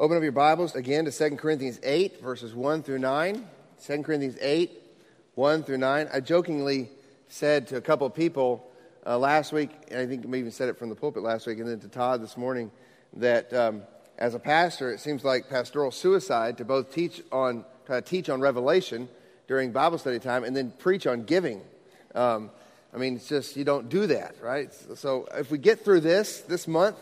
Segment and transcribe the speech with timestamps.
[0.00, 3.46] Open up your Bibles again to 2 Corinthians 8, verses 1 through 9.
[3.84, 4.72] 2 Corinthians 8,
[5.34, 6.08] 1 through 9.
[6.10, 6.88] I jokingly
[7.28, 8.66] said to a couple of people
[9.04, 11.58] uh, last week, and I think we even said it from the pulpit last week,
[11.58, 12.70] and then to Todd this morning,
[13.12, 13.82] that um,
[14.16, 18.40] as a pastor, it seems like pastoral suicide to both teach on, to teach on
[18.40, 19.06] Revelation
[19.48, 21.60] during Bible study time and then preach on giving.
[22.14, 22.50] Um,
[22.94, 24.72] I mean, it's just, you don't do that, right?
[24.94, 26.96] So if we get through this, this month,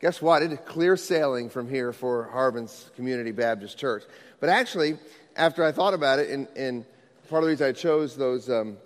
[0.00, 0.42] guess what?
[0.42, 4.04] It is clear sailing from here for Harbin's Community Baptist Church.
[4.40, 4.98] But actually,
[5.36, 6.84] after I thought about it, and, and
[7.28, 8.76] part of the reason I chose those, um,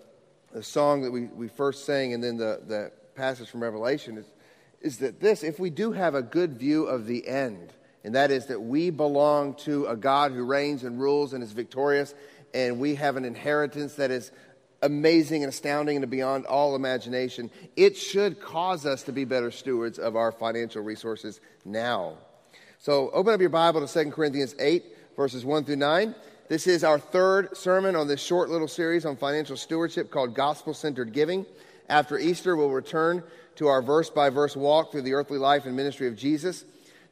[0.52, 4.26] the song that we, we first sang and then the, the passage from Revelation is,
[4.80, 7.72] is that this, if we do have a good view of the end,
[8.04, 11.52] and that is that we belong to a God who reigns and rules and is
[11.52, 12.14] victorious,
[12.54, 14.30] and we have an inheritance that is
[14.82, 19.98] amazing and astounding and beyond all imagination, it should cause us to be better stewards
[19.98, 22.14] of our financial resources now.
[22.78, 24.84] So open up your Bible to 2 Corinthians 8,
[25.16, 26.14] verses 1 through 9.
[26.48, 30.72] This is our third sermon on this short little series on financial stewardship called Gospel
[30.72, 31.45] Centered Giving.
[31.89, 33.22] After Easter, we'll return
[33.56, 36.64] to our verse by verse walk through the earthly life and ministry of Jesus.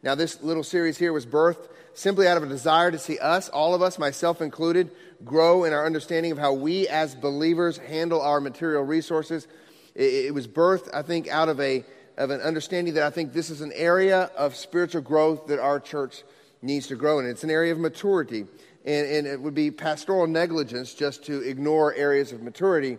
[0.07, 3.49] Now, this little series here was birthed simply out of a desire to see us,
[3.49, 4.93] all of us, myself included,
[5.25, 9.49] grow in our understanding of how we as believers handle our material resources.
[9.97, 11.85] It, was birthed, I think, out of, a,
[12.17, 15.81] of an understanding that I think this is an area of spiritual growth that our
[15.81, 16.23] church
[16.63, 17.27] needs to grow in.
[17.27, 18.47] It's an area of maturity.
[18.85, 22.99] And, and it would be pastoral negligence just to ignore areas of maturity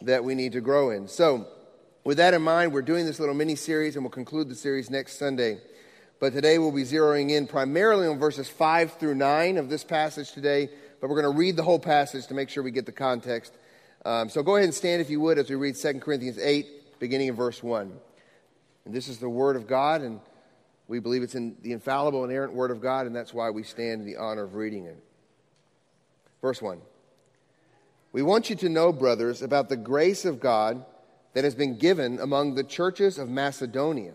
[0.00, 1.06] that we need to grow in.
[1.06, 1.48] So,
[2.02, 4.88] with that in mind, we're doing this little mini series and we'll conclude the series
[4.88, 5.58] next Sunday.
[6.18, 10.32] But today we'll be zeroing in primarily on verses 5 through 9 of this passage
[10.32, 10.70] today.
[11.00, 13.52] But we're going to read the whole passage to make sure we get the context.
[14.04, 16.98] Um, so go ahead and stand if you would as we read 2 Corinthians 8,
[16.98, 17.92] beginning in verse 1.
[18.86, 20.20] And this is the Word of God, and
[20.88, 24.00] we believe it's in the infallible, inerrant Word of God, and that's why we stand
[24.00, 24.96] in the honor of reading it.
[26.40, 26.80] Verse 1.
[28.12, 30.82] We want you to know, brothers, about the grace of God
[31.34, 34.14] that has been given among the churches of Macedonia.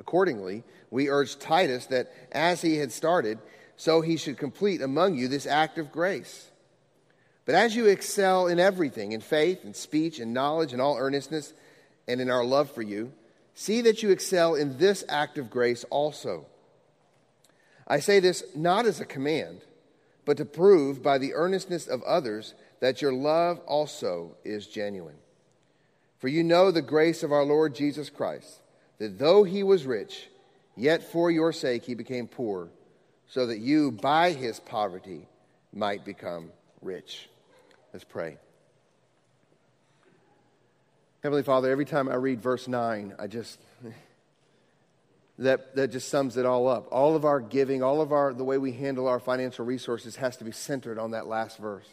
[0.00, 3.38] Accordingly, we urge Titus that as he had started,
[3.76, 6.50] so he should complete among you this act of grace.
[7.44, 11.52] But as you excel in everything, in faith and speech and knowledge and all earnestness,
[12.08, 13.12] and in our love for you,
[13.54, 16.46] see that you excel in this act of grace also.
[17.86, 19.60] I say this not as a command,
[20.24, 25.18] but to prove by the earnestness of others that your love also is genuine.
[26.18, 28.60] For you know the grace of our Lord Jesus Christ
[29.00, 30.28] that though he was rich,
[30.76, 32.68] yet for your sake he became poor,
[33.26, 35.26] so that you by his poverty
[35.72, 36.50] might become
[36.82, 37.28] rich.
[37.92, 38.36] Let's pray.
[41.22, 43.58] Heavenly Father, every time I read verse 9, I just
[45.38, 46.88] that that just sums it all up.
[46.92, 50.36] All of our giving, all of our the way we handle our financial resources has
[50.38, 51.88] to be centered on that last verse.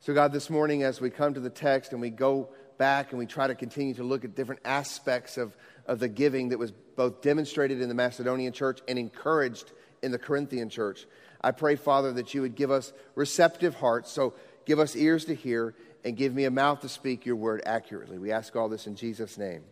[0.00, 2.48] So God, this morning as we come to the text and we go
[2.78, 5.56] back and we try to continue to look at different aspects of,
[5.86, 9.72] of the giving that was both demonstrated in the Macedonian church and encouraged
[10.02, 11.06] in the Corinthian church.
[11.40, 14.10] I pray, Father, that you would give us receptive hearts.
[14.10, 17.62] So give us ears to hear and give me a mouth to speak your word
[17.66, 18.18] accurately.
[18.18, 19.62] We ask all this in Jesus' name.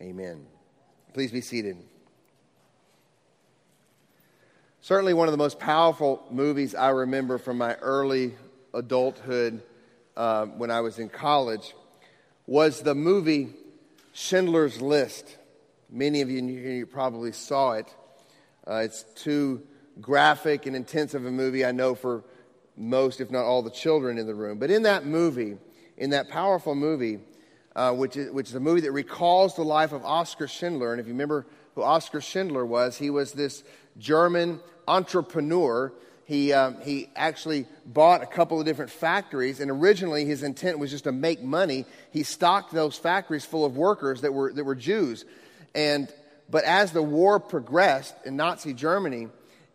[0.00, 0.46] Amen.
[1.12, 1.76] Please be seated.
[4.82, 8.34] Certainly, one of the most powerful movies I remember from my early
[8.72, 9.62] adulthood
[10.16, 11.74] uh, when I was in college
[12.50, 13.48] was the movie
[14.12, 15.38] Schindler's List.
[15.88, 17.86] Many of you, you probably saw it.
[18.66, 19.62] Uh, it's too
[20.00, 22.24] graphic and intense of a movie, I know, for
[22.76, 24.58] most, if not all, the children in the room.
[24.58, 25.58] But in that movie,
[25.96, 27.20] in that powerful movie,
[27.76, 31.00] uh, which, is, which is a movie that recalls the life of Oskar Schindler, and
[31.00, 33.62] if you remember who Oskar Schindler was, he was this
[33.96, 34.58] German
[34.88, 35.92] entrepreneur
[36.30, 40.92] he, um, he actually bought a couple of different factories, and originally his intent was
[40.92, 41.86] just to make money.
[42.12, 45.24] He stocked those factories full of workers that were, that were Jews.
[45.74, 46.08] And,
[46.48, 49.26] but as the war progressed in Nazi Germany,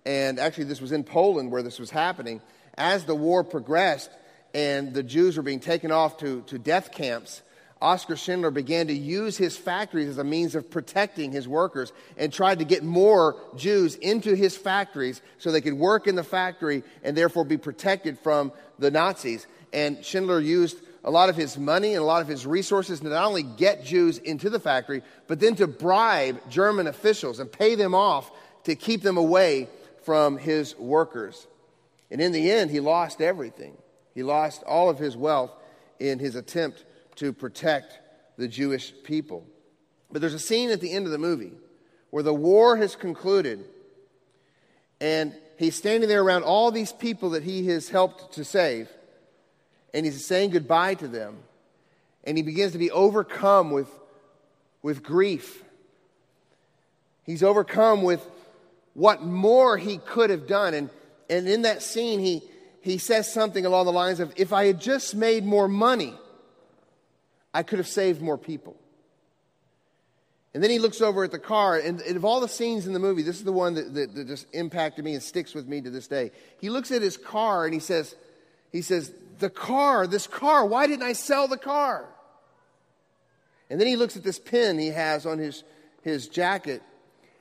[0.05, 2.39] and actually this was in Poland where this was happening,
[2.77, 4.11] as the war progressed
[4.53, 7.41] and the Jews were being taken off to, to death camps,
[7.85, 12.33] Oskar Schindler began to use his factories as a means of protecting his workers and
[12.33, 16.81] tried to get more Jews into his factories so they could work in the factory
[17.03, 19.45] and therefore be protected from the Nazis.
[19.71, 23.07] And Schindler used a lot of his money and a lot of his resources to
[23.07, 27.75] not only get Jews into the factory, but then to bribe German officials and pay
[27.75, 28.31] them off
[28.63, 29.69] to keep them away
[30.05, 31.45] from his workers.
[32.09, 33.77] And in the end, he lost everything.
[34.15, 35.51] He lost all of his wealth
[35.99, 36.83] in his attempt
[37.15, 37.99] to protect
[38.37, 39.45] the Jewish people.
[40.11, 41.53] But there's a scene at the end of the movie
[42.09, 43.65] where the war has concluded
[45.01, 48.89] and he's standing there around all these people that he has helped to save
[49.93, 51.37] and he's saying goodbye to them
[52.23, 53.89] and he begins to be overcome with,
[54.81, 55.63] with grief.
[57.23, 58.25] He's overcome with
[58.93, 60.73] what more he could have done.
[60.73, 60.89] And,
[61.29, 62.41] and in that scene, he,
[62.81, 66.15] he says something along the lines of, If I had just made more money,
[67.55, 68.75] I could have saved more people.
[70.53, 72.99] And then he looks over at the car, and, of all the scenes in the
[72.99, 75.79] movie, this is the one that, that, that, just impacted me and sticks with me
[75.79, 76.31] to this day.
[76.59, 78.13] He looks at his car and he says,
[78.73, 82.05] he says, the car, this car, why didn't I sell the car?
[83.69, 85.63] And then he looks at this pen he has on his,
[86.01, 86.81] his jacket,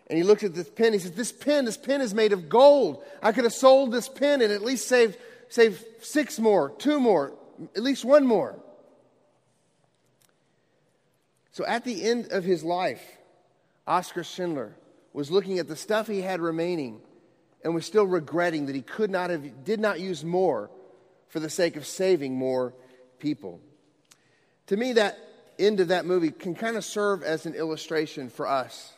[0.06, 0.92] and he looks at this pen.
[0.92, 3.02] He says, This pen, this pen is made of gold.
[3.20, 5.16] I could have sold this pen and at least saved,
[5.48, 7.32] saved six more, two more,
[7.74, 8.60] at least one more.
[11.54, 13.00] So at the end of his life,
[13.86, 14.74] Oskar Schindler
[15.12, 17.00] was looking at the stuff he had remaining
[17.62, 20.68] and was still regretting that he could not have, did not use more
[21.28, 22.74] for the sake of saving more
[23.20, 23.60] people.
[24.66, 25.16] To me, that
[25.56, 28.92] end of that movie can kind of serve as an illustration for us.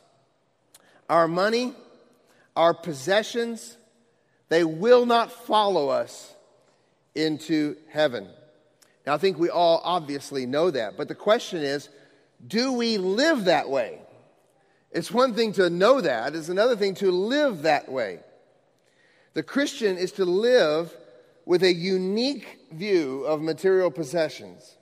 [1.11, 1.75] Our money,
[2.57, 3.77] our possessions,
[4.49, 6.33] they will not follow us
[7.15, 8.27] into heaven.
[9.07, 11.91] Now, I think we all obviously know that, but the question is
[12.45, 14.01] do we live that way?
[14.91, 18.21] It's one thing to know that, it's another thing to live that way.
[19.35, 20.95] The Christian is to live
[21.45, 24.77] with a unique view of material possessions,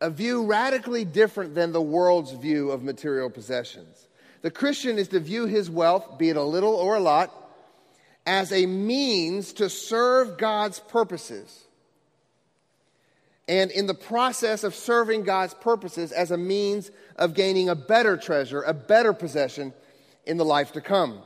[0.00, 4.08] a view radically different than the world's view of material possessions.
[4.42, 7.32] The Christian is to view his wealth, be it a little or a lot,
[8.26, 11.67] as a means to serve God's purposes
[13.48, 18.16] and in the process of serving God's purposes as a means of gaining a better
[18.18, 19.72] treasure, a better possession
[20.26, 21.22] in the life to come.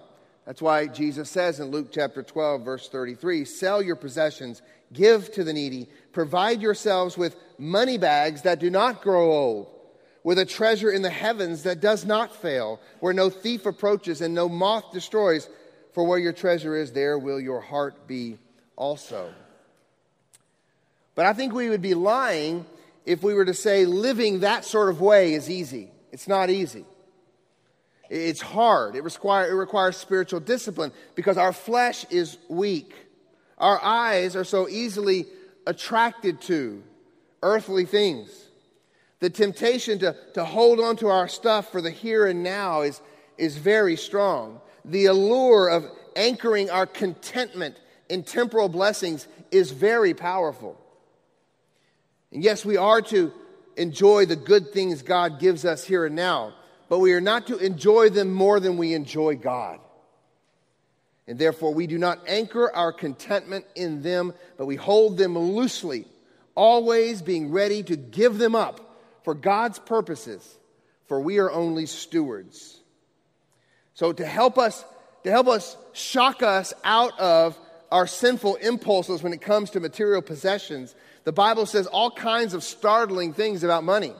[0.46, 5.44] That's why Jesus says in Luke chapter 12, verse 33 sell your possessions, give to
[5.44, 9.68] the needy, provide yourselves with money bags that do not grow old,
[10.22, 14.34] with a treasure in the heavens that does not fail, where no thief approaches and
[14.34, 15.48] no moth destroys.
[15.92, 18.38] For where your treasure is, there will your heart be
[18.76, 19.34] also.
[21.14, 22.64] But I think we would be lying
[23.04, 25.90] if we were to say living that sort of way is easy.
[26.10, 26.84] It's not easy.
[28.08, 28.94] It's hard.
[28.94, 32.94] It, require, it requires spiritual discipline because our flesh is weak.
[33.58, 35.26] Our eyes are so easily
[35.66, 36.82] attracted to
[37.42, 38.48] earthly things.
[39.20, 43.00] The temptation to, to hold on to our stuff for the here and now is,
[43.38, 44.60] is very strong.
[44.84, 45.86] The allure of
[46.16, 47.76] anchoring our contentment
[48.08, 50.81] in temporal blessings is very powerful.
[52.32, 53.32] And yes, we are to
[53.76, 56.54] enjoy the good things God gives us here and now,
[56.88, 59.80] but we are not to enjoy them more than we enjoy God.
[61.26, 66.06] And therefore, we do not anchor our contentment in them, but we hold them loosely,
[66.54, 70.58] always being ready to give them up for God's purposes,
[71.06, 72.80] for we are only stewards.
[73.94, 74.84] So, to help us,
[75.24, 77.56] to help us shock us out of
[77.92, 82.62] our sinful impulses when it comes to material possessions, the Bible says all kinds of
[82.62, 84.12] startling things about money,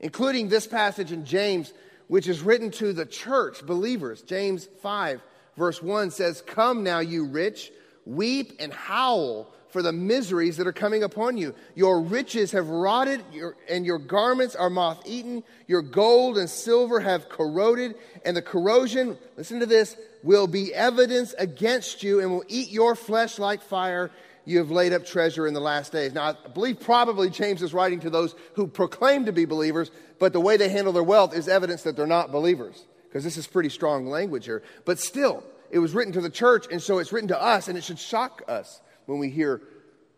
[0.00, 1.72] including this passage in James,
[2.08, 4.22] which is written to the church believers.
[4.22, 5.22] James 5,
[5.56, 7.70] verse 1 says, Come now, you rich,
[8.04, 11.54] weep and howl for the miseries that are coming upon you.
[11.74, 15.42] Your riches have rotted, your, and your garments are moth eaten.
[15.66, 17.94] Your gold and silver have corroded,
[18.24, 22.94] and the corrosion, listen to this, will be evidence against you and will eat your
[22.94, 24.10] flesh like fire
[24.44, 26.12] you have laid up treasure in the last days.
[26.12, 30.32] Now, I believe probably James is writing to those who proclaim to be believers, but
[30.32, 33.46] the way they handle their wealth is evidence that they're not believers, because this is
[33.46, 34.62] pretty strong language here.
[34.84, 37.78] But still, it was written to the church, and so it's written to us, and
[37.78, 39.60] it should shock us when we hear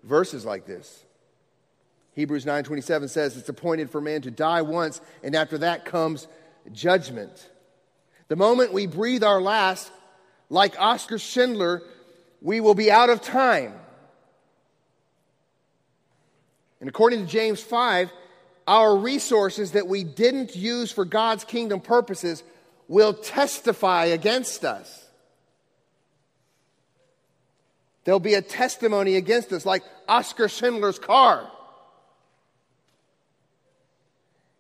[0.03, 1.05] verses like this.
[2.15, 6.29] Hebrews 9:27 says it's appointed for man to die once and after that comes
[6.73, 7.51] judgment.
[8.29, 9.91] The moment we breathe our last
[10.49, 11.83] like Oskar Schindler
[12.41, 13.75] we will be out of time.
[16.85, 18.13] And according to James 5,
[18.67, 22.43] our resources that we didn't use for God's kingdom purposes
[22.89, 25.09] will testify against us.
[28.05, 31.51] There'll be a testimony against us, like Oskar Schindler's car.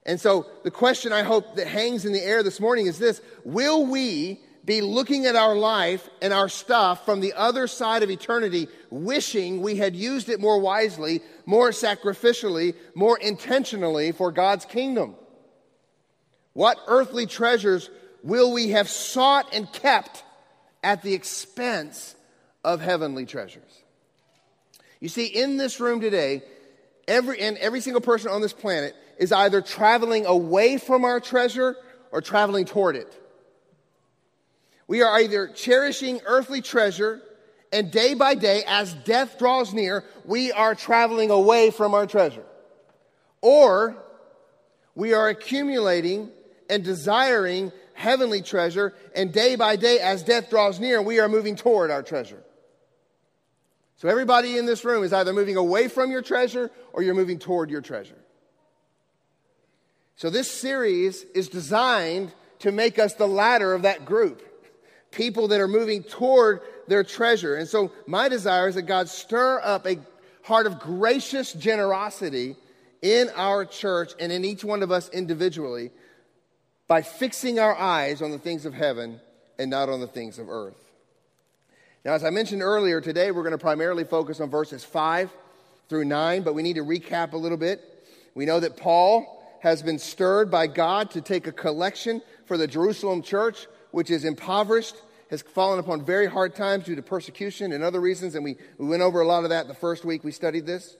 [0.06, 3.20] And so, the question I hope that hangs in the air this morning is this
[3.44, 8.10] Will we be looking at our life and our stuff from the other side of
[8.10, 15.16] eternity, wishing we had used it more wisely, more sacrificially, more intentionally for God's kingdom?
[16.54, 17.90] What earthly treasures
[18.22, 20.24] will we have sought and kept
[20.82, 22.14] at the expense
[22.64, 23.82] of heavenly treasures?
[25.00, 26.42] You see, in this room today,
[27.06, 31.76] every, and every single person on this planet is either traveling away from our treasure
[32.10, 33.20] or traveling toward it.
[34.86, 37.22] We are either cherishing earthly treasure,
[37.72, 42.44] and day by day, as death draws near, we are traveling away from our treasure.
[43.40, 43.96] Or
[44.94, 46.30] we are accumulating
[46.70, 51.56] and desiring heavenly treasure, and day by day, as death draws near, we are moving
[51.56, 52.42] toward our treasure.
[53.96, 57.38] So everybody in this room is either moving away from your treasure or you're moving
[57.38, 58.18] toward your treasure.
[60.16, 64.42] So this series is designed to make us the latter of that group
[65.14, 67.56] people that are moving toward their treasure.
[67.56, 69.98] And so, my desire is that God stir up a
[70.42, 72.56] heart of gracious generosity
[73.00, 75.90] in our church and in each one of us individually
[76.86, 79.20] by fixing our eyes on the things of heaven
[79.58, 80.76] and not on the things of earth.
[82.04, 85.30] Now, as I mentioned earlier, today we're going to primarily focus on verses 5
[85.88, 87.80] through 9, but we need to recap a little bit.
[88.34, 92.66] We know that Paul has been stirred by God to take a collection for the
[92.66, 94.96] Jerusalem church which is impoverished,
[95.30, 98.34] has fallen upon very hard times due to persecution and other reasons.
[98.34, 100.96] And we, we went over a lot of that the first week we studied this.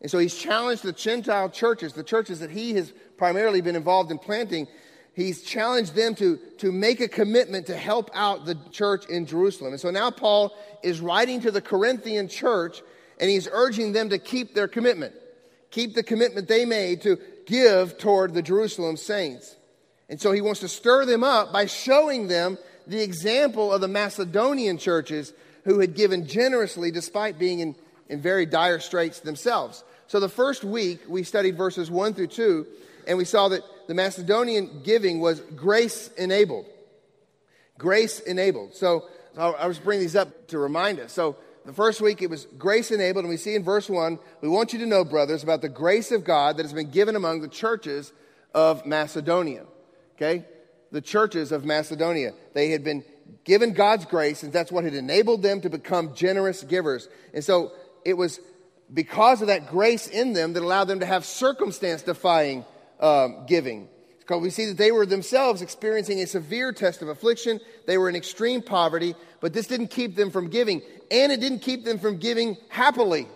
[0.00, 4.10] And so he's challenged the Gentile churches, the churches that he has primarily been involved
[4.10, 4.66] in planting.
[5.14, 9.72] He's challenged them to, to make a commitment to help out the church in Jerusalem.
[9.72, 10.52] And so now Paul
[10.82, 12.82] is writing to the Corinthian church
[13.20, 15.14] and he's urging them to keep their commitment,
[15.70, 19.54] keep the commitment they made to give toward the Jerusalem saints.
[20.10, 23.88] And so he wants to stir them up by showing them the example of the
[23.88, 25.32] Macedonian churches
[25.64, 27.76] who had given generously despite being in,
[28.08, 29.84] in very dire straits themselves.
[30.08, 32.66] So the first week we studied verses 1 through 2,
[33.06, 36.66] and we saw that the Macedonian giving was grace enabled.
[37.78, 38.74] Grace enabled.
[38.74, 39.04] So
[39.38, 41.12] I was bringing these up to remind us.
[41.12, 44.48] So the first week it was grace enabled, and we see in verse 1 we
[44.48, 47.42] want you to know, brothers, about the grace of God that has been given among
[47.42, 48.12] the churches
[48.52, 49.66] of Macedonia.
[50.20, 50.44] Okay?
[50.92, 52.32] The churches of Macedonia.
[52.52, 53.04] They had been
[53.44, 57.08] given God's grace, and that's what had enabled them to become generous givers.
[57.32, 57.72] And so
[58.04, 58.40] it was
[58.92, 62.64] because of that grace in them that allowed them to have circumstance defying
[62.98, 63.88] um, giving.
[64.18, 67.60] Because we see that they were themselves experiencing a severe test of affliction.
[67.86, 70.82] They were in extreme poverty, but this didn't keep them from giving.
[71.10, 73.26] And it didn't keep them from giving happily.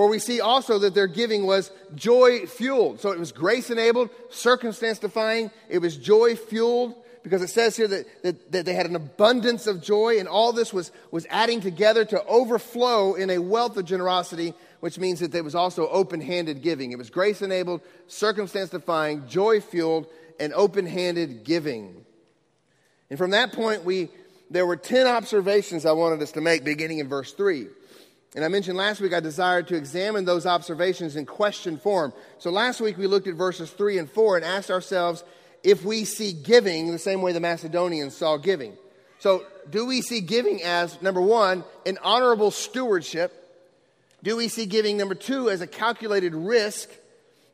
[0.00, 3.00] For we see also that their giving was joy fueled.
[3.00, 5.50] So it was grace enabled, circumstance defying.
[5.68, 9.66] It was joy fueled because it says here that, that, that, they had an abundance
[9.66, 13.84] of joy, and all this was, was adding together to overflow in a wealth of
[13.84, 16.92] generosity, which means that it was also open handed giving.
[16.92, 20.06] It was grace enabled, circumstance defying, joy fueled,
[20.40, 22.06] and open handed giving.
[23.10, 24.08] And from that point, we,
[24.48, 27.66] there were 10 observations I wanted us to make beginning in verse 3.
[28.34, 32.12] And I mentioned last week I desired to examine those observations in question form.
[32.38, 35.24] So last week we looked at verses 3 and 4 and asked ourselves
[35.62, 38.76] if we see giving the same way the Macedonians saw giving.
[39.18, 43.36] So, do we see giving as, number one, an honorable stewardship?
[44.22, 46.88] Do we see giving, number two, as a calculated risk?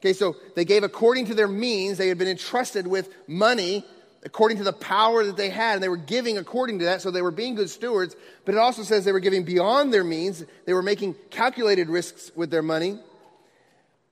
[0.00, 1.98] Okay, so they gave according to their means.
[1.98, 3.84] They had been entrusted with money
[4.26, 7.12] according to the power that they had, and they were giving according to that, so
[7.12, 8.16] they were being good stewards.
[8.44, 12.32] But it also says they were giving beyond their means, they were making calculated risks
[12.34, 12.98] with their money.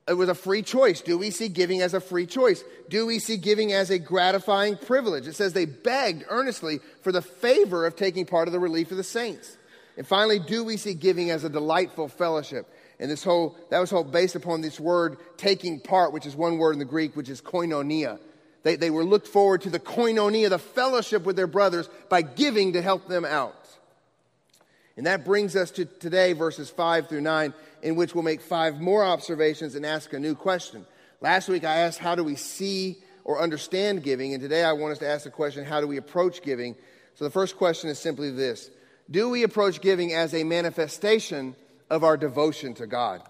[0.07, 1.01] It was a free choice.
[1.01, 2.63] Do we see giving as a free choice?
[2.89, 5.27] Do we see giving as a gratifying privilege?
[5.27, 8.97] It says they begged earnestly for the favor of taking part of the relief of
[8.97, 9.57] the saints.
[9.97, 12.67] And finally, do we see giving as a delightful fellowship?
[12.99, 16.57] And this whole, that was all based upon this word taking part, which is one
[16.57, 18.19] word in the Greek, which is koinonia.
[18.65, 22.73] They, they were looked forward to the koinonia, the fellowship with their brothers, by giving
[22.73, 23.55] to help them out.
[24.97, 27.53] And that brings us to today, verses 5 through 9,
[27.83, 30.83] in which we'll make five more observations and ask a new question.
[31.21, 34.33] Last week I asked, How do we see or understand giving?
[34.33, 36.75] And today I want us to ask the question, How do we approach giving?
[37.13, 38.71] So the first question is simply this
[39.11, 41.55] Do we approach giving as a manifestation
[41.91, 43.21] of our devotion to God?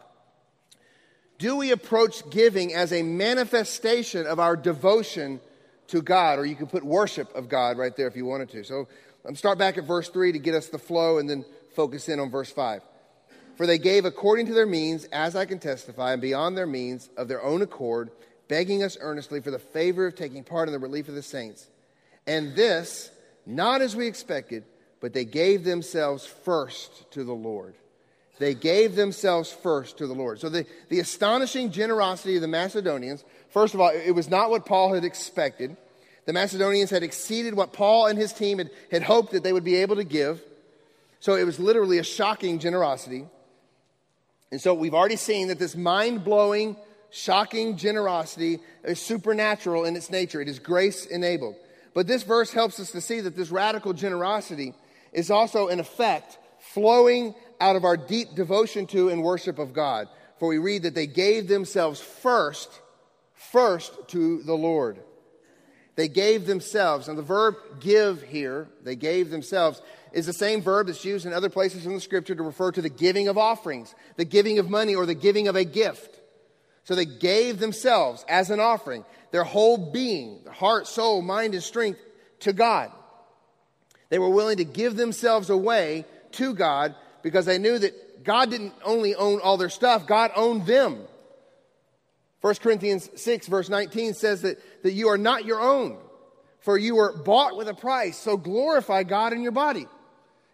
[1.38, 5.42] Do we approach giving as a manifestation of our devotion
[5.88, 6.40] to God?
[6.40, 8.64] Or you could put worship of God right there if you wanted to.
[8.64, 8.88] So
[9.24, 11.44] let's start back at verse 3 to get us the flow and then
[11.76, 12.82] focus in on verse 5.
[13.58, 17.10] For they gave according to their means, as I can testify, and beyond their means
[17.18, 18.12] of their own accord,
[18.48, 21.68] begging us earnestly for the favor of taking part in the relief of the saints.
[22.28, 23.12] And this,
[23.46, 24.64] not as we expected,
[25.00, 27.76] but they gave themselves first to the Lord.
[28.38, 30.40] They gave themselves first to the Lord.
[30.40, 34.66] So the, the astonishing generosity of the Macedonians, first of all, it was not what
[34.66, 35.78] Paul had expected.
[36.26, 39.64] The Macedonians had exceeded what Paul and his team had, had hoped that they would
[39.64, 40.42] be able to give.
[41.20, 43.26] So it was literally a shocking generosity.
[44.52, 46.76] And so we've already seen that this mind blowing,
[47.12, 51.56] shocking generosity is supernatural in its nature, it is grace enabled.
[51.94, 54.74] But this verse helps us to see that this radical generosity
[55.14, 60.08] is also, in effect, flowing out of our deep devotion to and worship of God.
[60.40, 62.70] For we read that they gave themselves first,
[63.34, 65.00] first to the Lord.
[65.96, 67.08] They gave themselves.
[67.08, 69.82] And the verb give here, they gave themselves,
[70.12, 72.82] is the same verb that's used in other places in the scripture to refer to
[72.82, 76.20] the giving of offerings, the giving of money, or the giving of a gift.
[76.84, 82.00] So they gave themselves as an offering, their whole being, heart, soul, mind, and strength
[82.42, 82.92] to God.
[84.10, 86.96] They were willing to give themselves away to God
[87.26, 91.00] because they knew that God didn't only own all their stuff, God owned them.
[92.42, 95.98] 1 Corinthians 6, verse 19 says that, that you are not your own,
[96.60, 99.88] for you were bought with a price, so glorify God in your body.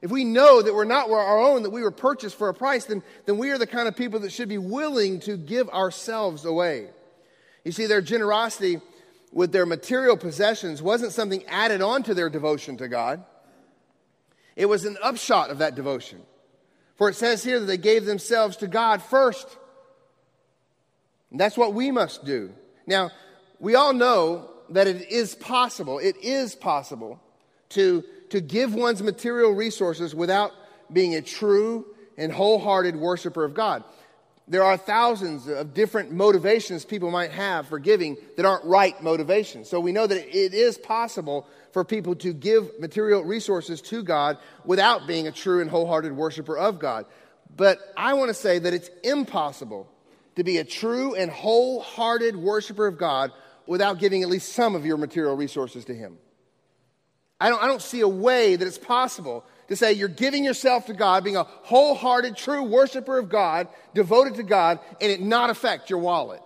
[0.02, 2.86] If we know that we're not our own, that we were purchased for a price,
[2.86, 6.46] then, then we are the kind of people that should be willing to give ourselves
[6.46, 6.88] away.
[7.66, 8.80] You see, their generosity
[9.34, 13.26] with their material possessions wasn't something added on to their devotion to God,
[14.56, 16.22] it was an upshot of that devotion.
[17.02, 19.48] For it says here that they gave themselves to God first.
[21.32, 22.52] And that's what we must do.
[22.86, 23.10] Now,
[23.60, 27.20] we all know that it is possible, it is possible
[27.70, 30.52] to, to give one's material resources without
[30.94, 31.88] being a true
[32.20, 33.84] and wholehearted worshiper of God.
[34.48, 39.68] There are thousands of different motivations people might have for giving that aren't right motivations.
[39.68, 44.38] So we know that it is possible for people to give material resources to God
[44.66, 47.06] without being a true and wholehearted worshiper of God.
[47.56, 49.90] But I want to say that it's impossible
[50.36, 53.32] to be a true and wholehearted worshiper of God
[53.66, 56.18] without giving at least some of your material resources to Him.
[57.40, 60.86] I don't, I don't see a way that it's possible to say you're giving yourself
[60.88, 65.50] to God, being a wholehearted, true worshiper of God, devoted to God, and it not
[65.50, 66.42] affect your wallet.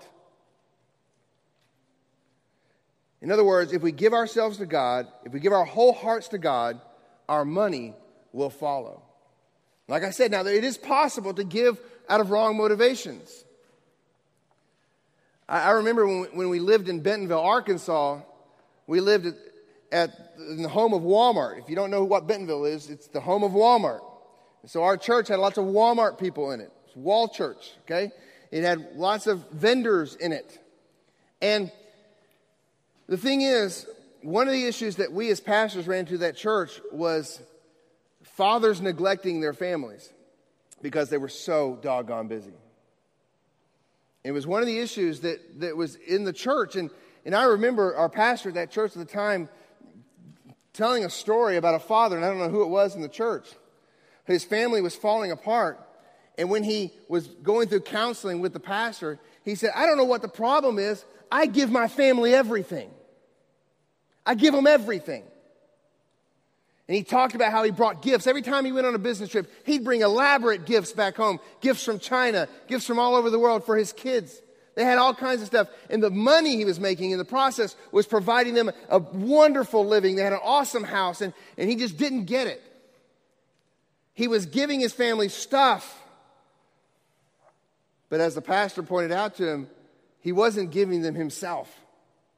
[3.25, 6.27] In other words, if we give ourselves to God, if we give our whole hearts
[6.27, 6.79] to God,
[7.27, 7.95] our money
[8.31, 9.01] will follow.
[9.87, 13.43] Like I said, now it is possible to give out of wrong motivations.
[15.49, 18.19] I, remember when, when we lived in Bentonville, Arkansas,
[18.85, 19.33] we lived at,
[19.91, 21.57] at in the home of Walmart.
[21.57, 24.01] If you don't know what Bentonville is, it's the home of Walmart.
[24.67, 26.71] so our church had lots of Walmart people in it.
[26.85, 28.11] It's Wall Church, okay?
[28.51, 30.59] It had lots of vendors in it.
[31.41, 31.71] And
[33.07, 33.85] the thing is,
[34.21, 37.41] one of the issues that we as pastors ran into that church was
[38.23, 40.11] fathers neglecting their families
[40.81, 42.53] because they were so doggone busy.
[44.23, 46.75] It was one of the issues that, that was in the church.
[46.75, 46.89] And,
[47.25, 49.49] and I remember our pastor at that church at the time
[50.73, 53.07] telling a story about a father, and I don't know who it was in the
[53.09, 53.47] church.
[54.25, 55.79] His family was falling apart.
[56.37, 60.05] And when he was going through counseling with the pastor, he said, I don't know
[60.05, 61.05] what the problem is.
[61.31, 62.89] I give my family everything.
[64.25, 65.23] I give them everything.
[66.87, 68.27] And he talked about how he brought gifts.
[68.27, 71.83] Every time he went on a business trip, he'd bring elaborate gifts back home gifts
[71.83, 74.39] from China, gifts from all over the world for his kids.
[74.75, 75.69] They had all kinds of stuff.
[75.89, 80.15] And the money he was making in the process was providing them a wonderful living.
[80.15, 82.61] They had an awesome house, and, and he just didn't get it.
[84.13, 86.01] He was giving his family stuff.
[88.09, 89.69] But as the pastor pointed out to him,
[90.25, 91.71] he wasn't giving them himself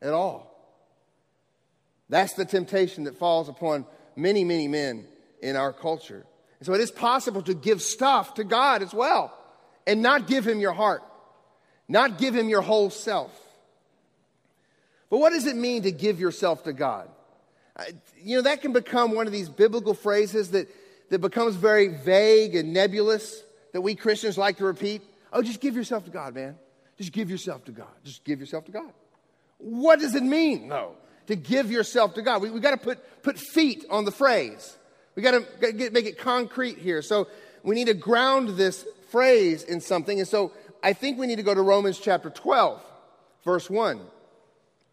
[0.02, 0.54] at all.
[2.10, 5.06] That's the temptation that falls upon many, many men
[5.42, 6.26] in our culture.
[6.60, 9.34] And so it is possible to give stuff to God as well
[9.88, 11.02] and not give him your heart,
[11.88, 13.32] not give him your whole self.
[15.10, 17.08] But what does it mean to give yourself to God?
[18.22, 20.68] You know, that can become one of these biblical phrases that,
[21.10, 25.02] that becomes very vague and nebulous that we Christians like to repeat.
[25.32, 26.58] Oh, just give yourself to God, man.
[26.98, 27.88] Just give yourself to God.
[28.04, 28.92] Just give yourself to God.
[29.60, 30.96] What does it mean, though,
[31.28, 32.42] to give yourself to God?
[32.42, 34.78] We, we got to put, put feet on the phrase.
[35.16, 37.02] We got to make it concrete here.
[37.02, 37.28] So
[37.64, 40.20] we need to ground this phrase in something.
[40.20, 40.52] And so
[40.84, 42.82] I think we need to go to Romans chapter 12,
[43.44, 44.00] verse 1.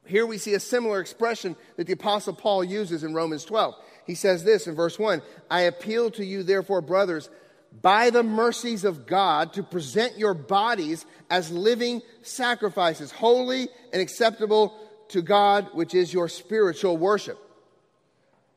[0.07, 3.75] Here we see a similar expression that the Apostle Paul uses in Romans 12.
[4.07, 7.31] He says this in verse 1 I appeal to you, therefore, brothers,
[7.83, 14.75] by the mercies of God, to present your bodies as living sacrifices, holy and acceptable
[15.09, 17.39] to God, which is your spiritual worship.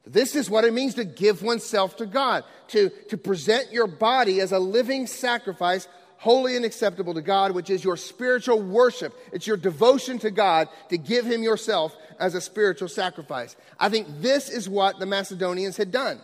[0.06, 4.40] This is what it means to give oneself to God, to, to present your body
[4.40, 9.14] as a living sacrifice, holy and acceptable to God, which is your spiritual worship.
[9.34, 13.56] It's your devotion to God to give Him yourself as a spiritual sacrifice.
[13.80, 16.22] I think this is what the Macedonians had done.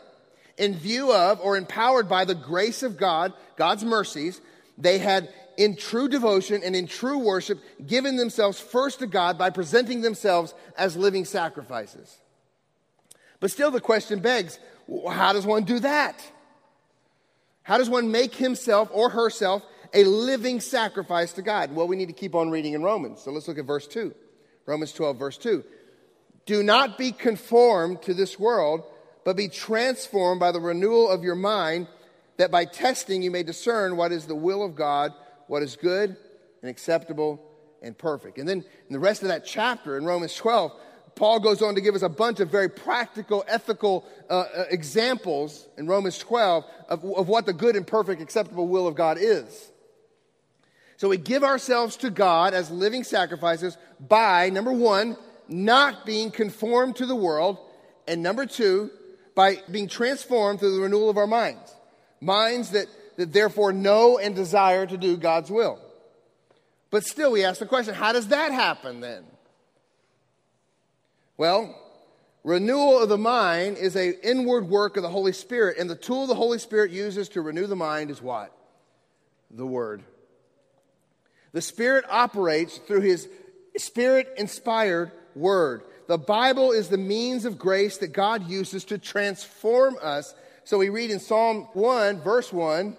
[0.57, 4.39] In view of or empowered by the grace of God, God's mercies,
[4.77, 9.49] they had in true devotion and in true worship given themselves first to God by
[9.49, 12.17] presenting themselves as living sacrifices.
[13.39, 14.59] But still, the question begs
[15.09, 16.23] how does one do that?
[17.63, 21.73] How does one make himself or herself a living sacrifice to God?
[21.73, 23.21] Well, we need to keep on reading in Romans.
[23.21, 24.13] So let's look at verse 2.
[24.65, 25.63] Romans 12, verse 2.
[26.45, 28.83] Do not be conformed to this world,
[29.23, 31.87] but be transformed by the renewal of your mind,
[32.37, 35.13] that by testing you may discern what is the will of God,
[35.47, 36.15] what is good
[36.61, 37.41] and acceptable
[37.81, 38.37] and perfect.
[38.37, 40.71] And then in the rest of that chapter in Romans 12,
[41.15, 45.67] Paul goes on to give us a bunch of very practical, ethical uh, uh, examples
[45.77, 49.71] in Romans 12 of, of what the good and perfect, acceptable will of God is.
[50.97, 56.95] So we give ourselves to God as living sacrifices by, number one, not being conformed
[56.95, 57.59] to the world,
[58.07, 58.89] and number two,
[59.35, 61.73] by being transformed through the renewal of our minds.
[62.21, 65.79] Minds that, that therefore know and desire to do God's will.
[66.89, 69.23] But still, we ask the question how does that happen then?
[71.37, 71.75] Well,
[72.43, 76.27] renewal of the mind is an inward work of the Holy Spirit, and the tool
[76.27, 78.55] the Holy Spirit uses to renew the mind is what?
[79.49, 80.03] The Word.
[81.51, 83.27] The Spirit operates through His
[83.77, 85.83] Spirit inspired Word.
[86.07, 90.33] The Bible is the means of grace that God uses to transform us.
[90.63, 92.97] So we read in Psalm 1, verse 1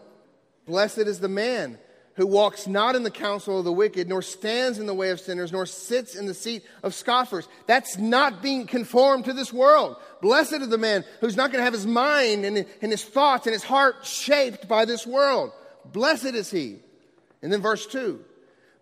[0.67, 1.79] Blessed is the man
[2.15, 5.21] who walks not in the counsel of the wicked, nor stands in the way of
[5.21, 7.49] sinners, nor sits in the seat of scoffers.
[7.67, 9.97] That's not being conformed to this world.
[10.23, 13.47] Blessed is the man who's not going to have his mind and, and his thoughts
[13.47, 15.53] and his heart shaped by this world.
[15.85, 16.79] Blessed is he.
[17.43, 18.25] And then verse 2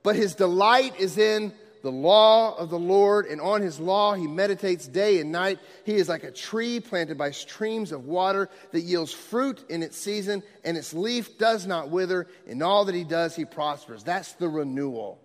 [0.02, 4.26] But his delight is in the law of the Lord, and on his law he
[4.26, 5.58] meditates day and night.
[5.84, 9.96] He is like a tree planted by streams of water that yields fruit in its
[9.96, 12.28] season, and its leaf does not wither.
[12.46, 14.04] In all that he does, he prospers.
[14.04, 15.20] That's the renewal.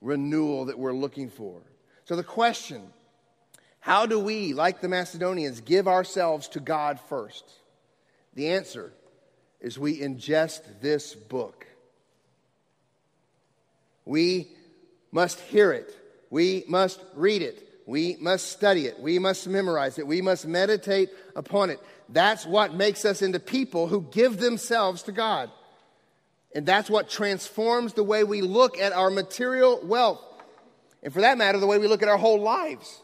[0.00, 1.60] Renewal that we're looking for.
[2.04, 2.82] So the question
[3.80, 7.50] how do we, like the Macedonians, give ourselves to God first?
[8.34, 8.92] The answer
[9.60, 11.66] is we ingest this book.
[14.04, 14.52] We
[15.12, 15.94] must hear it.
[16.30, 17.68] We must read it.
[17.86, 18.98] We must study it.
[18.98, 20.06] We must memorize it.
[20.06, 21.78] We must meditate upon it.
[22.08, 25.50] That's what makes us into people who give themselves to God.
[26.54, 30.20] And that's what transforms the way we look at our material wealth.
[31.02, 33.02] And for that matter, the way we look at our whole lives.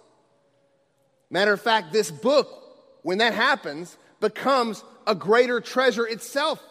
[1.30, 2.48] Matter of fact, this book,
[3.02, 6.62] when that happens, becomes a greater treasure itself.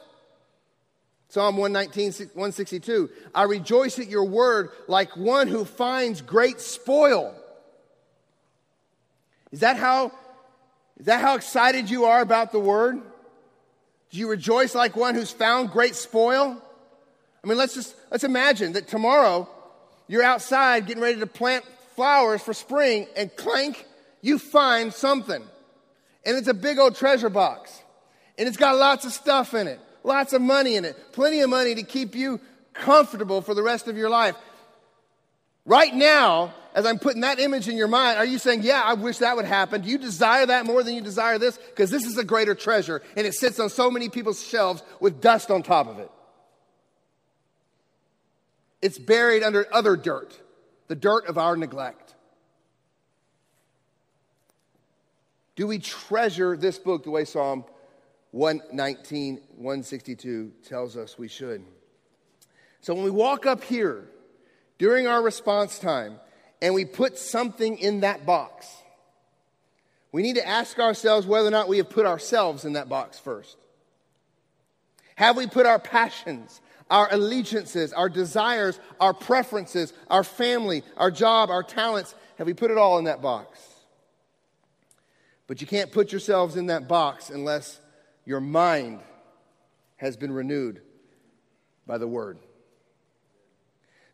[1.29, 3.09] Psalm 119, 162.
[3.35, 7.35] I rejoice at your word like one who finds great spoil.
[9.51, 10.11] Is that how,
[10.97, 13.01] is that how excited you are about the word?
[14.09, 16.61] Do you rejoice like one who's found great spoil?
[17.43, 19.49] I mean, let's just, let's imagine that tomorrow
[20.07, 23.85] you're outside getting ready to plant flowers for spring and clank,
[24.21, 25.43] you find something.
[26.25, 27.81] And it's a big old treasure box.
[28.37, 31.49] And it's got lots of stuff in it lots of money in it, plenty of
[31.49, 32.39] money to keep you
[32.73, 34.35] comfortable for the rest of your life.
[35.65, 38.93] Right now, as I'm putting that image in your mind, are you saying, Yeah, I
[38.93, 39.81] wish that would happen?
[39.81, 41.57] Do you desire that more than you desire this?
[41.57, 45.21] Because this is a greater treasure and it sits on so many people's shelves with
[45.21, 46.09] dust on top of it.
[48.81, 50.39] It's buried under other dirt,
[50.87, 52.15] the dirt of our neglect.
[55.55, 57.65] Do we treasure this book the way Psalm
[58.37, 61.65] 119, 162 tells us we should.
[62.81, 64.07] So when we walk up here
[64.77, 66.19] during our response time
[66.61, 68.71] and we put something in that box,
[70.11, 73.17] we need to ask ourselves whether or not we have put ourselves in that box
[73.17, 73.57] first.
[75.15, 81.49] Have we put our passions, our allegiances, our desires, our preferences, our family, our job,
[81.49, 83.59] our talents, have we put it all in that box?
[85.47, 87.81] But you can't put yourselves in that box unless
[88.27, 88.99] your mind
[89.95, 90.81] has been renewed
[91.87, 92.37] by the word.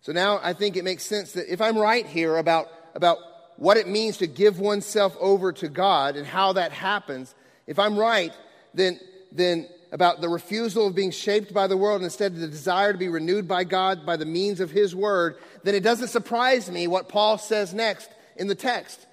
[0.01, 3.17] So now I think it makes sense that if I'm right here about, about
[3.57, 7.33] what it means to give oneself over to God and how that happens,
[7.65, 8.31] if I'm right,
[8.75, 8.99] then,
[9.31, 12.91] then about the refusal of being shaped by the world and instead of the desire
[12.91, 16.69] to be renewed by God by the means of His Word, then it doesn't surprise
[16.69, 19.07] me what Paul says next in the text.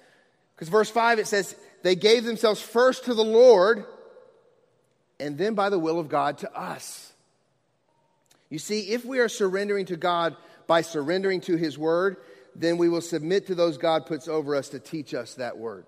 [0.53, 3.85] Because verse 5 it says, They gave themselves first to the Lord
[5.21, 7.13] and then by the will of God to us.
[8.49, 10.35] You see, if we are surrendering to God
[10.67, 12.17] by surrendering to His Word,
[12.55, 15.85] then we will submit to those God puts over us to teach us that Word.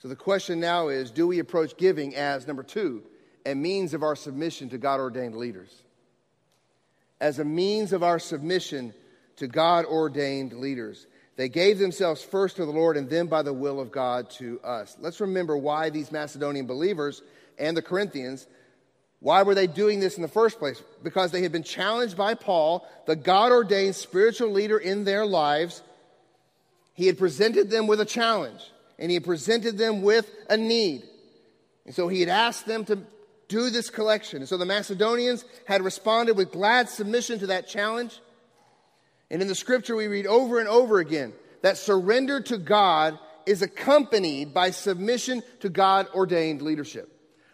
[0.00, 3.02] So the question now is do we approach giving as, number two,
[3.46, 5.70] a means of our submission to God ordained leaders?
[7.20, 8.94] As a means of our submission
[9.36, 11.06] to God ordained leaders.
[11.36, 14.60] They gave themselves first to the Lord and then by the will of God to
[14.60, 14.96] us.
[15.00, 17.22] Let's remember why these Macedonian believers
[17.58, 18.46] and the Corinthians
[19.22, 20.82] why were they doing this in the first place?
[21.00, 25.80] Because they had been challenged by Paul, the God ordained spiritual leader in their lives.
[26.94, 28.60] He had presented them with a challenge,
[28.98, 31.04] and he had presented them with a need.
[31.86, 32.98] And so he had asked them to
[33.46, 34.40] do this collection.
[34.40, 38.18] And so the Macedonians had responded with glad submission to that challenge.
[39.30, 43.62] And in the scripture, we read over and over again that surrender to God is
[43.62, 47.11] accompanied by submission to God ordained leadership.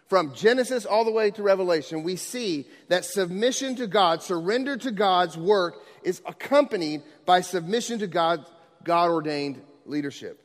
[0.09, 4.89] From Genesis all the way to Revelation, we see that submission to God, surrender to
[4.89, 8.43] God's work, is accompanied by submission to God,
[8.83, 10.43] God ordained leadership.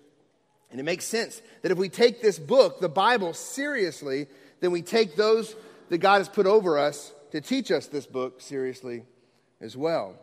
[0.70, 4.26] And it makes sense that if we take this book, the Bible, seriously,
[4.60, 5.56] then we take those
[5.88, 9.04] that God has put over us to teach us this book seriously
[9.62, 10.14] as well.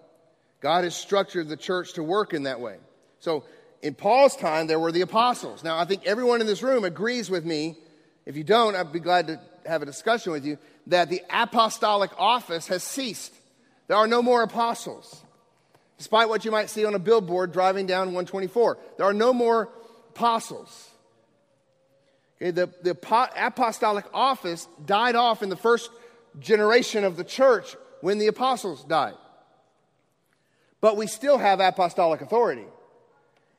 [0.60, 2.78] God has structured the church to work in that way.
[3.20, 3.44] So
[3.82, 5.64] in Paul's time, there were the apostles.
[5.64, 7.78] Now, I think everyone in this room agrees with me
[8.26, 10.58] if you don't, I'd be glad to have a discussion with you
[10.88, 13.34] that the apostolic office has ceased.
[13.88, 15.22] There are no more apostles.
[15.98, 19.70] Despite what you might see on a billboard driving down 124, there are no more
[20.10, 20.90] apostles.
[22.38, 22.92] Okay, the, the
[23.38, 25.92] apostolic office died off in the first
[26.40, 29.14] generation of the church when the apostles died.
[30.80, 32.66] But we still have apostolic authority.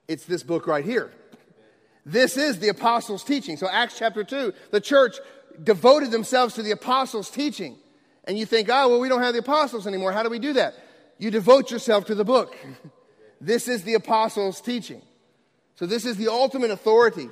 [0.08, 1.12] It's this book right here.
[2.04, 3.56] This is the apostles' teaching.
[3.56, 5.16] So, Acts chapter 2, the church
[5.62, 7.76] devoted themselves to the apostles' teaching.
[8.24, 10.12] And you think, oh, well, we don't have the apostles anymore.
[10.12, 10.74] How do we do that?
[11.18, 12.56] You devote yourself to the book.
[13.40, 15.02] this is the apostles' teaching.
[15.76, 17.28] So, this is the ultimate authority.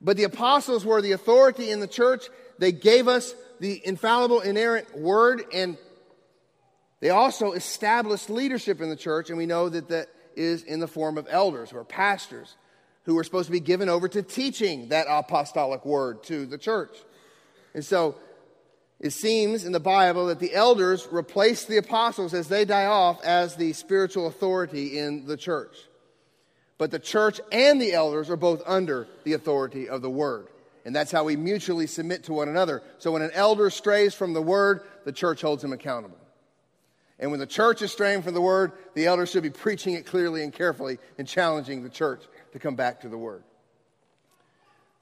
[0.00, 2.28] But the apostles were the authority in the church.
[2.58, 5.78] They gave us the infallible, inerrant word, and
[7.00, 9.28] they also established leadership in the church.
[9.28, 12.56] And we know that that is in the form of elders or pastors
[13.06, 16.94] who were supposed to be given over to teaching that apostolic word to the church.
[17.72, 18.16] And so
[18.98, 23.22] it seems in the Bible that the elders replace the apostles as they die off
[23.22, 25.76] as the spiritual authority in the church.
[26.78, 30.48] But the church and the elders are both under the authority of the word.
[30.84, 32.82] And that's how we mutually submit to one another.
[32.98, 36.18] So when an elder strays from the word, the church holds him accountable.
[37.18, 40.06] And when the church is straying from the word, the elders should be preaching it
[40.06, 42.22] clearly and carefully and challenging the church
[42.56, 43.44] to come back to the Word.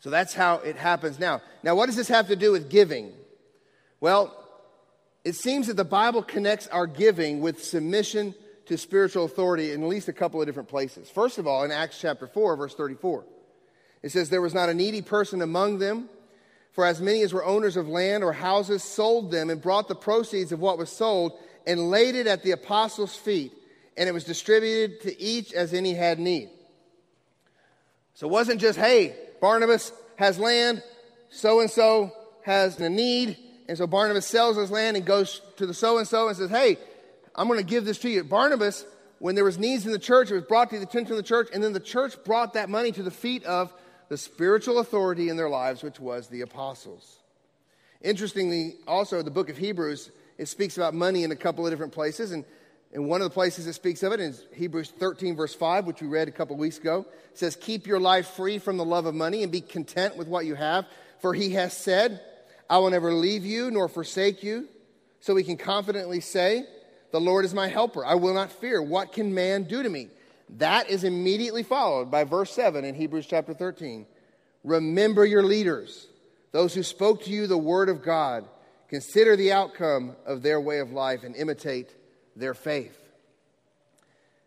[0.00, 1.40] So that's how it happens now.
[1.62, 3.12] Now, what does this have to do with giving?
[4.00, 4.36] Well,
[5.24, 8.34] it seems that the Bible connects our giving with submission
[8.66, 11.08] to spiritual authority in at least a couple of different places.
[11.08, 13.24] First of all, in Acts chapter 4, verse 34,
[14.02, 16.08] it says, There was not a needy person among them,
[16.72, 19.94] for as many as were owners of land or houses sold them and brought the
[19.94, 21.38] proceeds of what was sold
[21.68, 23.52] and laid it at the apostles' feet,
[23.96, 26.50] and it was distributed to each as any had need.
[28.14, 30.83] So it wasn't just, hey, Barnabas has land,
[31.31, 33.37] so and so has a need,
[33.68, 36.50] and so Barnabas sells his land and goes to the so and so and says,
[36.50, 36.79] hey,
[37.35, 38.22] I'm going to give this to you.
[38.22, 38.87] Barnabas,
[39.18, 41.22] when there was needs in the church, it was brought to the attention of the
[41.22, 43.72] church, and then the church brought that money to the feet of
[44.09, 47.18] the spiritual authority in their lives, which was the apostles.
[48.03, 51.92] Interestingly, also, the book of Hebrews, it speaks about money in a couple of different
[51.92, 52.44] places, and
[52.94, 56.00] and one of the places it speaks of it is Hebrews 13, verse 5, which
[56.00, 57.04] we read a couple weeks ago.
[57.33, 60.28] It says, Keep your life free from the love of money and be content with
[60.28, 60.87] what you have.
[61.20, 62.20] For he has said,
[62.70, 64.68] I will never leave you nor forsake you.
[65.18, 66.66] So we can confidently say,
[67.11, 68.07] The Lord is my helper.
[68.07, 68.80] I will not fear.
[68.80, 70.11] What can man do to me?
[70.59, 74.07] That is immediately followed by verse 7 in Hebrews chapter 13.
[74.62, 76.07] Remember your leaders,
[76.52, 78.48] those who spoke to you the word of God.
[78.88, 81.90] Consider the outcome of their way of life and imitate
[82.36, 82.98] their faith.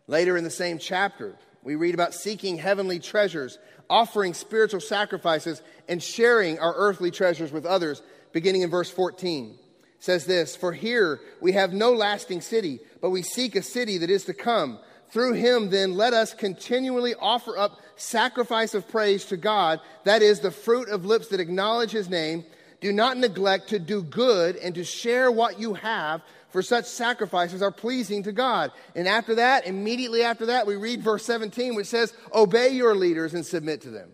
[0.06, 3.58] Later in the same chapter, we read about seeking heavenly treasures,
[3.90, 9.58] offering spiritual sacrifices, and sharing our earthly treasures with others, beginning in verse 14.
[9.98, 14.10] says this For here we have no lasting city, but we seek a city that
[14.10, 14.78] is to come.
[15.10, 20.40] Through him, then, let us continually offer up sacrifice of praise to God, that is,
[20.40, 22.44] the fruit of lips that acknowledge his name.
[22.80, 27.62] Do not neglect to do good and to share what you have, for such sacrifices
[27.62, 28.72] are pleasing to God.
[28.94, 33.34] And after that, immediately after that, we read verse 17, which says, Obey your leaders
[33.34, 34.10] and submit to them.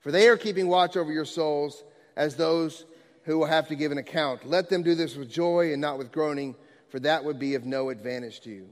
[0.00, 1.82] For they are keeping watch over your souls
[2.14, 2.84] as those
[3.22, 4.44] who will have to give an account.
[4.46, 6.54] Let them do this with joy and not with groaning,
[6.90, 8.68] for that would be of no advantage to you.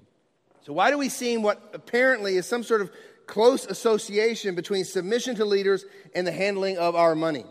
[0.64, 2.92] So, why do we see what apparently is some sort of
[3.26, 5.84] close association between submission to leaders
[6.14, 7.46] and the handling of our money?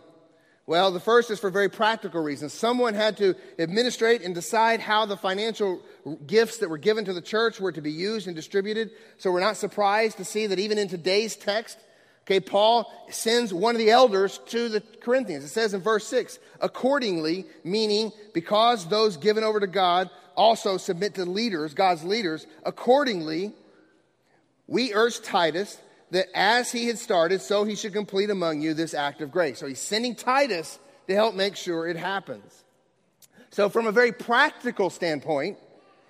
[0.71, 2.53] Well, the first is for very practical reasons.
[2.53, 5.81] Someone had to administrate and decide how the financial
[6.25, 8.91] gifts that were given to the church were to be used and distributed.
[9.17, 11.77] So we're not surprised to see that even in today's text,
[12.23, 15.43] Okay, Paul sends one of the elders to the Corinthians.
[15.43, 21.15] It says in verse 6, accordingly, meaning because those given over to God also submit
[21.15, 23.51] to leaders, God's leaders, accordingly,
[24.67, 25.77] we urge Titus
[26.11, 29.59] that as he had started, so he should complete among you this act of grace.
[29.59, 32.63] So he's sending Titus to help make sure it happens.
[33.49, 35.57] So, from a very practical standpoint,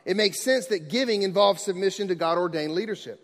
[0.05, 3.19] it makes sense that giving involves submission to God ordained leadership.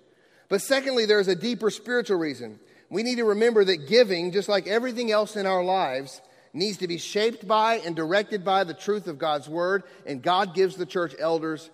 [0.50, 2.60] But secondly, there's a deeper spiritual reason
[2.90, 6.22] we need to remember that giving, just like everything else in our lives,
[6.54, 9.84] needs to be shaped by and directed by the truth of God's word.
[10.06, 11.70] And God gives the church elders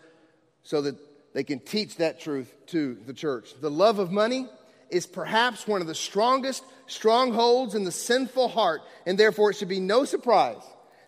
[0.63, 0.95] so that
[1.33, 3.53] they can teach that truth to the church.
[3.59, 4.47] The love of money
[4.93, 9.67] is perhaps one of the strongest strongholds in the sinful heart, and therefore it should
[9.67, 10.61] be no surprise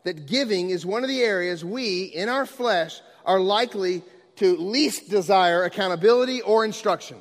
[0.04, 4.04] that giving is one of the areas we, in our flesh, are likely
[4.38, 7.18] to least desire accountability or instruction.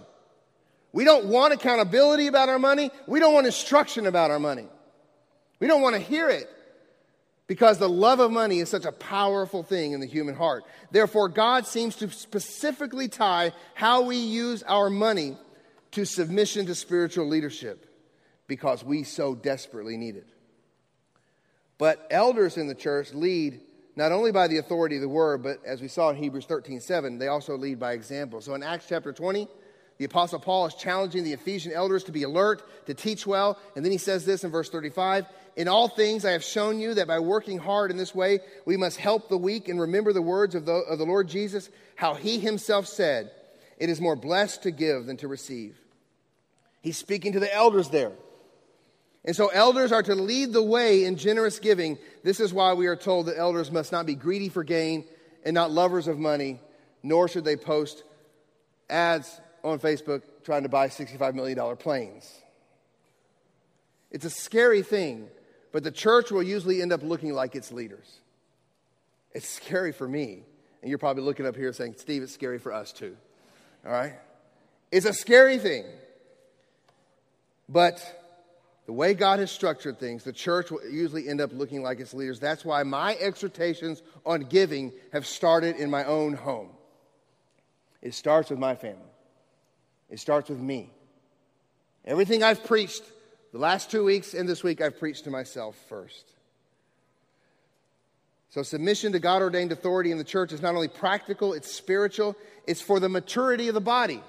[0.93, 2.91] We don't want accountability about our money.
[3.09, 4.69] We don't want instruction about our money.
[5.59, 6.49] We don't want to hear it
[7.47, 10.65] because the love of money is such a powerful thing in the human heart.
[10.91, 15.37] Therefore, God seems to specifically tie how we use our money
[15.95, 17.87] to submission to spiritual leadership
[18.47, 20.29] because we so desperately need it.
[21.79, 23.61] But elders in the church lead
[23.97, 26.81] not only by the authority of the word, but as we saw in Hebrews 13
[26.81, 28.41] 7, they also lead by example.
[28.41, 29.49] So in Acts chapter 20,
[29.99, 33.59] the Apostle Paul is challenging the Ephesian elders to be alert, to teach well.
[33.77, 35.27] And then he says this in verse 35
[35.57, 38.77] In all things I have shown you that by working hard in this way, we
[38.77, 42.15] must help the weak and remember the words of the, of the Lord Jesus, how
[42.15, 43.31] he himself said,
[43.79, 45.79] It is more blessed to give than to receive.
[46.85, 48.13] He's speaking to the elders there.
[49.25, 51.97] And so, elders are to lead the way in generous giving.
[52.23, 55.07] This is why we are told that elders must not be greedy for gain
[55.47, 56.61] and not lovers of money,
[57.03, 58.05] nor should they post
[58.91, 62.31] ads on Facebook trying to buy $65 million planes.
[64.11, 65.29] It's a scary thing,
[65.73, 68.19] but the church will usually end up looking like its leaders.
[69.33, 70.43] It's scary for me.
[70.83, 73.17] And you're probably looking up here saying, Steve, it's scary for us too.
[73.87, 74.13] All right?
[74.93, 75.87] It's a scary thing.
[77.69, 78.03] But
[78.87, 82.13] the way God has structured things, the church will usually end up looking like its
[82.13, 82.39] leaders.
[82.39, 86.71] That's why my exhortations on giving have started in my own home.
[88.03, 89.01] It starts with my family.
[90.11, 90.91] It starts with me.
[92.05, 93.03] Everything I've preached
[93.53, 96.33] the last two weeks and this week, I've preached to myself first.
[98.51, 102.37] So, submission to God ordained authority in the church is not only practical, it's spiritual,
[102.67, 104.23] it's for the maturity of the body.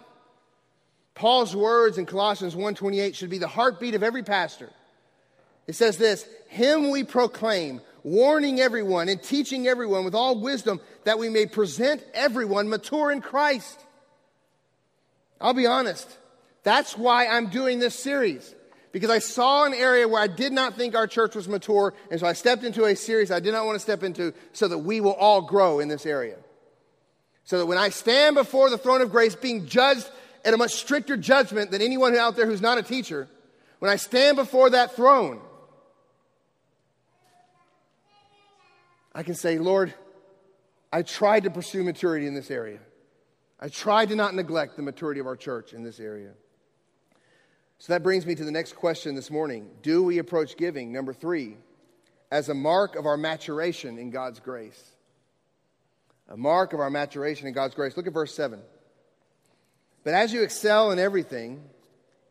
[1.16, 4.70] Paul's words in Colossians 1:28 should be the heartbeat of every pastor.
[5.66, 11.18] It says this, "Him we proclaim, warning everyone and teaching everyone with all wisdom that
[11.18, 13.80] we may present everyone mature in Christ."
[15.40, 16.08] I'll be honest.
[16.64, 18.54] That's why I'm doing this series.
[18.92, 22.20] Because I saw an area where I did not think our church was mature, and
[22.20, 24.80] so I stepped into a series I did not want to step into so that
[24.80, 26.38] we will all grow in this area.
[27.44, 30.10] So that when I stand before the throne of grace being judged
[30.46, 33.28] at a much stricter judgment than anyone out there who's not a teacher,
[33.80, 35.42] when I stand before that throne,
[39.14, 39.94] I can say, Lord,
[40.94, 42.80] I tried to pursue maturity in this area.
[43.60, 46.32] I tried to not neglect the maturity of our church in this area.
[47.80, 51.14] So that brings me to the next question this morning Do we approach giving, number
[51.14, 51.58] three,
[52.32, 54.92] as a mark of our maturation in God's grace?
[56.30, 57.98] A mark of our maturation in God's grace.
[57.98, 58.60] Look at verse 7.
[60.06, 61.62] But as you excel in everything,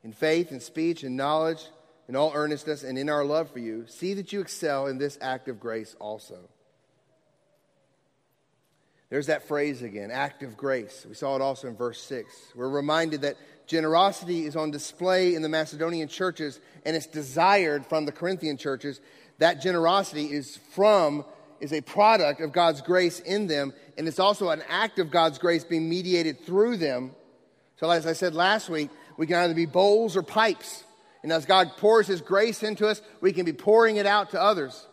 [0.03, 1.67] in faith and speech and knowledge,
[2.09, 5.19] in all earnestness, and in our love for you, see that you excel in this
[5.21, 6.39] act of grace also.
[9.11, 11.05] There's that phrase again, act of grace.
[11.09, 12.53] We saw it also in verse 6.
[12.55, 18.07] We're reminded that generosity is on display in the Macedonian churches and it's desired from
[18.07, 19.01] the Corinthian churches.
[19.39, 21.25] That generosity is from
[21.61, 25.39] is a product of God's grace in them, and it's also an act of God's
[25.39, 27.13] grace being mediated through them.
[27.77, 30.85] So, as I said last week, we can either be bowls or pipes.
[31.23, 34.41] And as God pours His grace into us, we can be pouring it out to
[34.41, 34.87] others.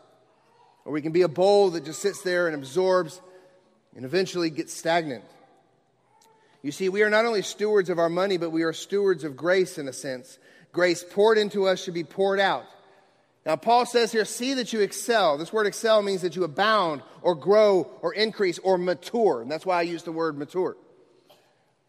[0.86, 3.22] Or we can be a bowl that just sits there and absorbs
[3.96, 5.24] and eventually gets stagnant.
[6.64, 9.36] You see, we are not only stewards of our money, but we are stewards of
[9.36, 10.38] grace in a sense.
[10.72, 12.66] Grace poured into us should be poured out.
[13.46, 15.38] Now, Paul says here, see that you excel.
[15.38, 19.42] This word excel means that you abound or grow or increase or mature.
[19.42, 20.78] And that's why I use the word mature.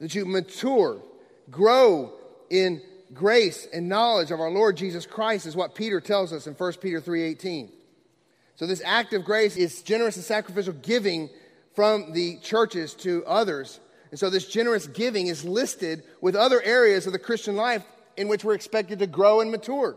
[0.03, 1.01] That you mature,
[1.49, 2.13] grow
[2.51, 2.83] in
[3.15, 6.81] grace and knowledge of our Lord Jesus Christ is what Peter tells us in 1
[6.81, 7.71] Peter 3:18.
[8.57, 11.31] So this act of grace is generous and sacrificial giving
[11.77, 13.79] from the churches to others.
[14.11, 17.85] And so this generous giving is listed with other areas of the Christian life
[18.17, 19.97] in which we're expected to grow and mature.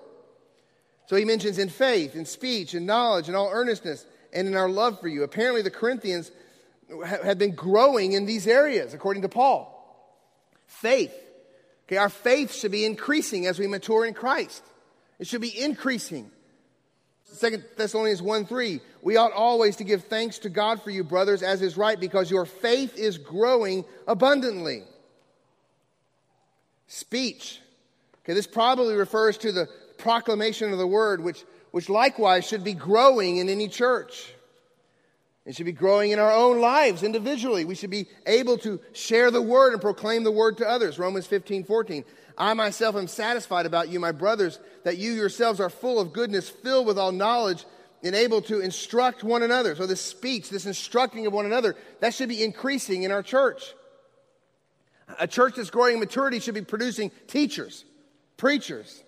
[1.08, 4.70] So he mentions in faith, in speech, in knowledge, in all earnestness, and in our
[4.70, 5.24] love for you.
[5.24, 6.30] Apparently, the Corinthians
[7.03, 9.74] have been growing in these areas, according to Paul.
[10.68, 11.13] Faith.
[11.88, 14.63] Okay, our faith should be increasing as we mature in Christ.
[15.20, 16.32] It should be increasing.
[17.26, 21.43] Second Thessalonians 1 3, we ought always to give thanks to God for you, brothers,
[21.43, 24.84] as is right, because your faith is growing abundantly.
[26.88, 27.59] Speech.
[28.24, 32.74] Okay, this probably refers to the proclamation of the word, which, which likewise should be
[32.74, 34.34] growing in any church.
[35.46, 37.66] It should be growing in our own lives individually.
[37.66, 40.98] We should be able to share the word and proclaim the word to others.
[40.98, 42.04] Romans 15, 14.
[42.38, 46.50] I myself am satisfied about you, my brothers, that you yourselves are full of goodness,
[46.50, 47.64] filled with all knowledge,
[48.04, 49.76] and able to instruct one another.
[49.76, 53.74] So, this speech, this instructing of one another, that should be increasing in our church.
[55.20, 57.86] A church that's growing in maturity should be producing teachers,
[58.38, 59.04] preachers,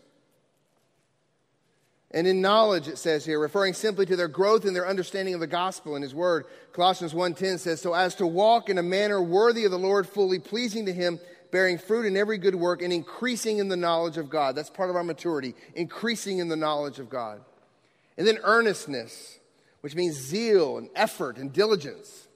[2.12, 5.40] and in knowledge it says here referring simply to their growth in their understanding of
[5.40, 6.46] the gospel and his word.
[6.72, 10.40] Colossians 1.10 says so as to walk in a manner worthy of the lord fully
[10.40, 11.20] pleasing to him
[11.52, 14.56] bearing fruit in every good work and increasing in the knowledge of god.
[14.56, 17.42] That's part of our maturity increasing in the knowledge of god.
[18.18, 19.40] And then earnestness
[19.82, 22.28] which means zeal and effort and diligence.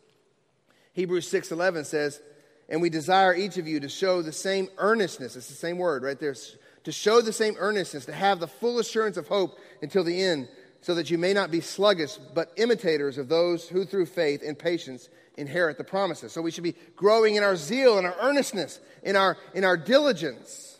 [0.93, 2.21] Hebrews 6.11 says
[2.69, 5.35] and we desire each of you to show the same earnestness.
[5.35, 6.35] It's the same word right there
[6.83, 10.47] to show the same earnestness, to have the full assurance of hope until the end,
[10.81, 14.57] so that you may not be sluggish, but imitators of those who through faith and
[14.57, 16.31] patience inherit the promises.
[16.31, 19.77] So we should be growing in our zeal and our earnestness, in our, in our
[19.77, 20.79] diligence.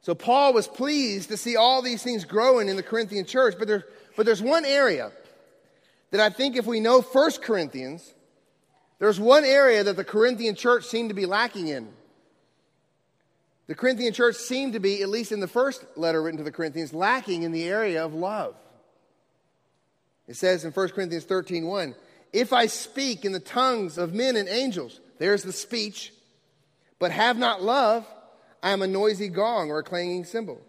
[0.00, 3.68] So Paul was pleased to see all these things growing in the Corinthian church, but,
[3.68, 3.84] there,
[4.16, 5.12] but there's one area
[6.10, 8.14] that I think if we know First Corinthians,
[8.98, 11.88] there's one area that the Corinthian church seemed to be lacking in.
[13.68, 16.50] The Corinthian church seemed to be, at least in the first letter written to the
[16.50, 18.56] Corinthians, lacking in the area of love.
[20.26, 21.94] It says in 1 Corinthians 13 1,
[22.32, 26.12] if I speak in the tongues of men and angels, there's the speech,
[26.98, 28.06] but have not love,
[28.62, 30.60] I am a noisy gong or a clanging cymbal.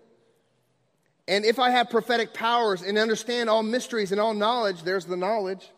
[1.28, 5.18] And if I have prophetic powers and understand all mysteries and all knowledge, there's the
[5.18, 5.70] knowledge.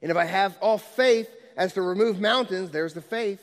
[0.00, 3.40] And if I have all faith as to remove mountains, there's the faith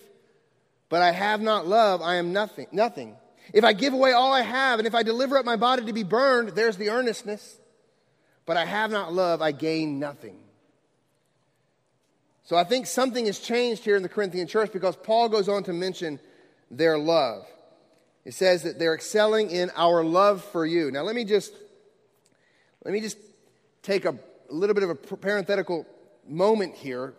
[0.91, 2.67] but I have not love, I am nothing.
[2.73, 3.15] Nothing.
[3.53, 5.93] If I give away all I have, and if I deliver up my body to
[5.93, 7.57] be burned, there's the earnestness.
[8.45, 10.37] But I have not love, I gain nothing.
[12.43, 15.63] So I think something has changed here in the Corinthian church because Paul goes on
[15.63, 16.19] to mention
[16.69, 17.45] their love.
[18.25, 20.91] It says that they're excelling in our love for you.
[20.91, 21.53] Now let me just
[22.83, 23.17] let me just
[23.81, 25.85] take a, a little bit of a parenthetical
[26.27, 27.13] moment here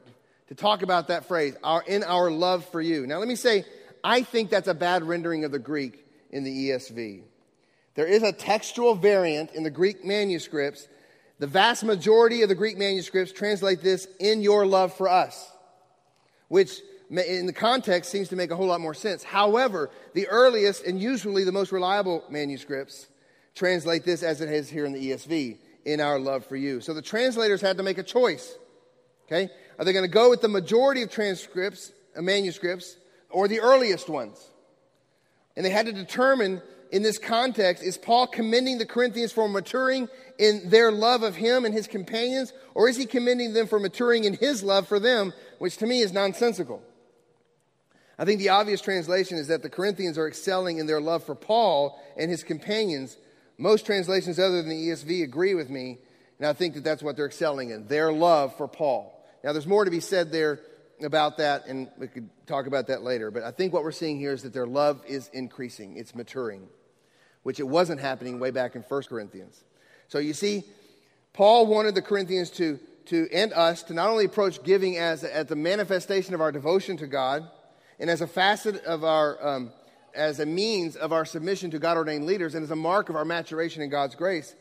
[0.52, 3.06] to talk about that phrase, our, in our love for you.
[3.06, 3.64] Now, let me say,
[4.04, 7.22] I think that's a bad rendering of the Greek in the ESV.
[7.94, 10.88] There is a textual variant in the Greek manuscripts.
[11.38, 15.50] The vast majority of the Greek manuscripts translate this in your love for us,
[16.48, 19.22] which in the context seems to make a whole lot more sense.
[19.22, 23.08] However, the earliest and usually the most reliable manuscripts
[23.54, 26.82] translate this as it is here in the ESV, in our love for you.
[26.82, 28.54] So the translators had to make a choice.
[29.32, 29.50] Okay?
[29.82, 32.96] Are they going to go with the majority of transcripts, uh, manuscripts,
[33.30, 34.38] or the earliest ones?
[35.56, 36.62] And they had to determine
[36.92, 40.08] in this context is Paul commending the Corinthians for maturing
[40.38, 44.22] in their love of him and his companions, or is he commending them for maturing
[44.22, 46.80] in his love for them, which to me is nonsensical?
[48.20, 51.34] I think the obvious translation is that the Corinthians are excelling in their love for
[51.34, 53.16] Paul and his companions.
[53.58, 55.98] Most translations other than the ESV agree with me,
[56.38, 59.18] and I think that that's what they're excelling in their love for Paul.
[59.44, 60.60] Now, there's more to be said there
[61.02, 63.30] about that, and we could talk about that later.
[63.30, 66.68] But I think what we're seeing here is that their love is increasing, it's maturing,
[67.42, 69.64] which it wasn't happening way back in 1 Corinthians.
[70.08, 70.62] So you see,
[71.32, 75.46] Paul wanted the Corinthians to, to and us to not only approach giving as, as
[75.46, 77.48] the manifestation of our devotion to God
[77.98, 79.72] and as a facet of our, um,
[80.14, 83.16] as a means of our submission to God ordained leaders and as a mark of
[83.16, 84.54] our maturation in God's grace,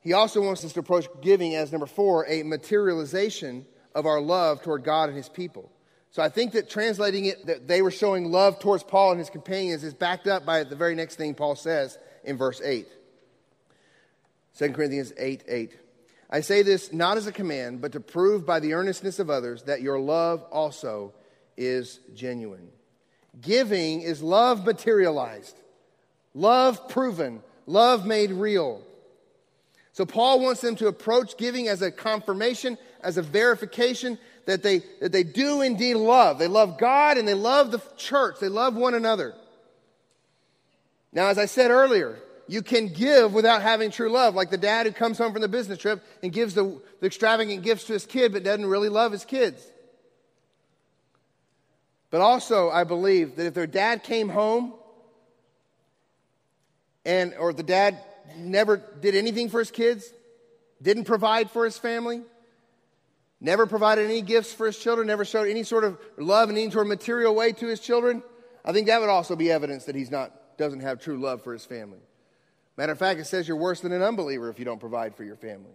[0.00, 3.66] he also wants us to approach giving as number four, a materialization
[3.96, 5.72] of our love toward God and his people.
[6.10, 9.30] So I think that translating it, that they were showing love towards Paul and his
[9.30, 12.86] companions, is backed up by the very next thing Paul says in verse 8.
[14.58, 15.78] 2 Corinthians 8 8.
[16.28, 19.62] I say this not as a command, but to prove by the earnestness of others
[19.62, 21.14] that your love also
[21.56, 22.68] is genuine.
[23.40, 25.56] Giving is love materialized,
[26.34, 28.82] love proven, love made real.
[29.92, 32.76] So Paul wants them to approach giving as a confirmation,
[33.06, 36.40] as a verification that they, that they do indeed love.
[36.40, 38.40] They love God and they love the church.
[38.40, 39.32] They love one another.
[41.12, 44.86] Now, as I said earlier, you can give without having true love, like the dad
[44.86, 48.04] who comes home from the business trip and gives the, the extravagant gifts to his
[48.04, 49.64] kid but doesn't really love his kids.
[52.10, 54.74] But also, I believe that if their dad came home
[57.04, 57.98] and or the dad
[58.36, 60.12] never did anything for his kids,
[60.82, 62.22] didn't provide for his family,
[63.40, 66.70] never provided any gifts for his children, never showed any sort of love in any
[66.70, 68.22] sort of material way to his children,
[68.64, 71.52] I think that would also be evidence that he's not doesn't have true love for
[71.52, 72.00] his family.
[72.76, 75.22] Matter of fact, it says you're worse than an unbeliever if you don't provide for
[75.22, 75.74] your family.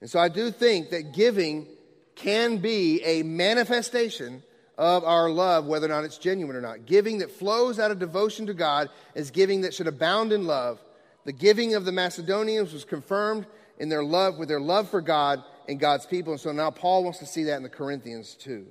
[0.00, 1.66] And so I do think that giving
[2.14, 4.42] can be a manifestation
[4.76, 6.86] of our love, whether or not it's genuine or not.
[6.86, 10.80] Giving that flows out of devotion to God is giving that should abound in love.
[11.24, 13.46] The giving of the Macedonians was confirmed
[13.78, 16.32] in their love with their love for God and God's people.
[16.32, 18.66] And so now Paul wants to see that in the Corinthians too.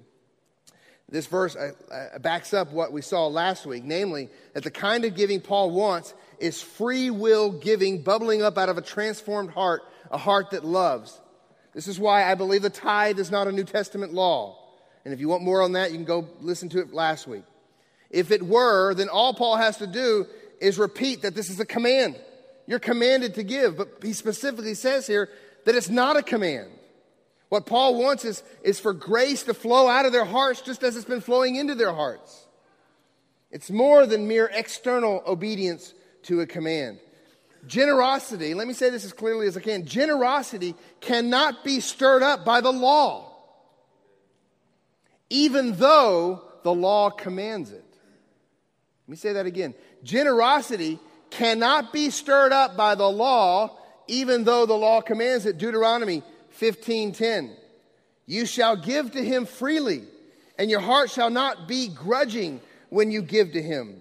[1.10, 5.04] This verse uh, uh, backs up what we saw last week, namely that the kind
[5.04, 9.82] of giving Paul wants is free will giving bubbling up out of a transformed heart,
[10.10, 11.20] a heart that loves.
[11.74, 14.58] This is why I believe the tithe is not a New Testament law.
[15.04, 17.44] And if you want more on that, you can go listen to it last week.
[18.10, 20.26] If it were, then all Paul has to do
[20.62, 22.20] is repeat that this is a command.
[22.68, 25.30] You're commanded to give, but he specifically says here
[25.66, 26.70] that it's not a command.
[27.52, 30.96] What Paul wants is, is for grace to flow out of their hearts just as
[30.96, 32.48] it's been flowing into their hearts.
[33.52, 35.94] It's more than mere external obedience
[36.24, 37.00] to a command.
[37.68, 42.46] Generosity, let me say this as clearly as I can generosity cannot be stirred up
[42.46, 43.36] by the law,
[45.30, 47.84] even though the law commands it.
[49.08, 49.74] Let me say that again.
[50.06, 51.00] Generosity
[51.30, 53.78] cannot be stirred up by the law,
[54.08, 55.58] even though the law commands it.
[55.58, 56.24] Deuteronomy
[56.62, 57.56] 15:10.
[58.28, 60.04] You shall give to him freely,
[60.58, 64.00] and your heart shall not be grudging when you give to him.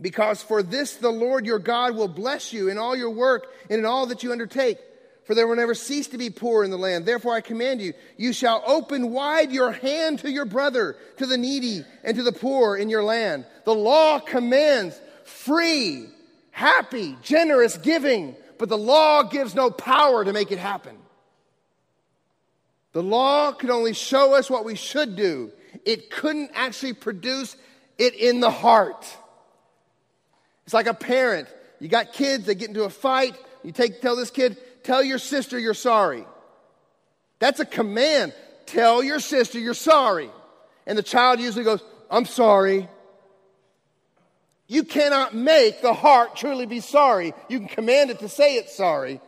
[0.00, 3.80] Because for this the Lord your God will bless you in all your work and
[3.80, 4.78] in all that you undertake.
[5.24, 7.04] For there will never cease to be poor in the land.
[7.04, 11.36] Therefore I command you, you shall open wide your hand to your brother, to the
[11.36, 13.44] needy, and to the poor in your land.
[13.64, 16.08] The law commands free,
[16.50, 20.96] happy, generous giving, but the law gives no power to make it happen.
[22.98, 25.52] The law could only show us what we should do,
[25.84, 27.56] it couldn't actually produce
[27.96, 29.06] it in the heart.
[30.64, 31.46] It's like a parent.
[31.78, 35.20] You got kids, they get into a fight, you take, tell this kid, tell your
[35.20, 36.26] sister you're sorry.
[37.38, 38.34] That's a command.
[38.66, 40.28] Tell your sister you're sorry.
[40.84, 42.88] And the child usually goes, I'm sorry.
[44.66, 47.32] You cannot make the heart truly be sorry.
[47.48, 49.20] You can command it to say it's sorry,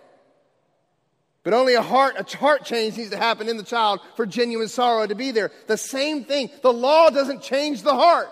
[1.43, 4.69] but only a heart, a heart change needs to happen in the child for genuine
[4.69, 5.51] sorrow to be there.
[5.67, 6.51] The same thing.
[6.63, 8.29] The law doesn't change the heart.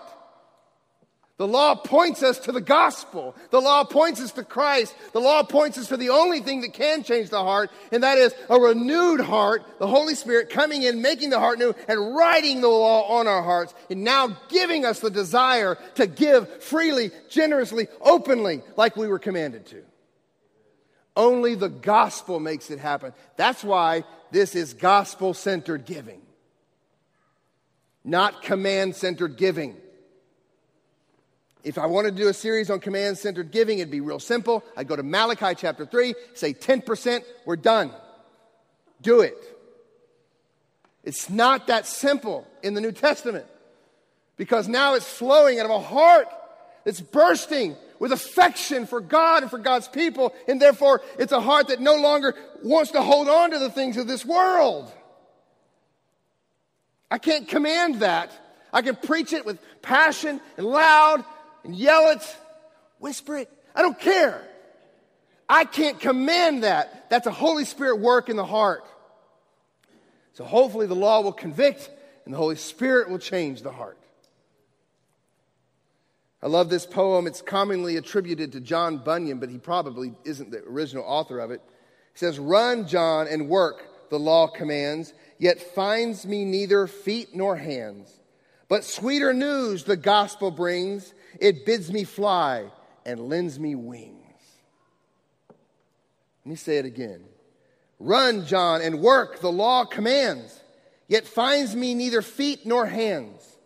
[1.39, 3.33] The law points us to the gospel.
[3.49, 4.93] The law points us to Christ.
[5.13, 8.17] The law points us to the only thing that can change the heart, and that
[8.17, 12.59] is a renewed heart, the Holy Spirit coming in, making the heart new, and writing
[12.59, 17.87] the law on our hearts, and now giving us the desire to give freely, generously,
[18.01, 19.81] openly, like we were commanded to.
[21.19, 23.11] Only the gospel makes it happen.
[23.35, 26.21] That's why this is gospel centered giving,
[28.05, 29.75] not command centered giving.
[31.65, 34.63] If I wanted to do a series on command centered giving, it'd be real simple.
[34.77, 37.91] I'd go to Malachi chapter 3, say 10%, we're done.
[39.01, 39.35] Do it.
[41.03, 43.45] It's not that simple in the New Testament
[44.37, 46.29] because now it's flowing out of a heart
[46.85, 51.67] that's bursting with affection for God and for God's people, and therefore it's a heart
[51.67, 52.33] that no longer
[52.63, 54.91] wants to hold on to the things of this world.
[57.11, 58.31] I can't command that.
[58.71, 61.23] I can preach it with passion and loud
[61.63, 62.37] and yell it,
[62.99, 63.51] whisper it.
[63.75, 64.41] I don't care.
[65.47, 67.09] I can't command that.
[67.09, 68.83] That's a Holy Spirit work in the heart.
[70.33, 71.89] So hopefully the law will convict
[72.25, 73.97] and the Holy Spirit will change the heart.
[76.41, 77.27] I love this poem.
[77.27, 81.61] It's commonly attributed to John Bunyan, but he probably isn't the original author of it.
[82.13, 87.57] He says, Run, John, and work, the law commands, yet finds me neither feet nor
[87.57, 88.19] hands.
[88.69, 92.65] But sweeter news the gospel brings, it bids me fly
[93.05, 94.15] and lends me wings.
[96.45, 97.21] Let me say it again.
[97.99, 100.57] Run, John, and work, the law commands,
[101.09, 103.57] yet finds me neither feet nor hands.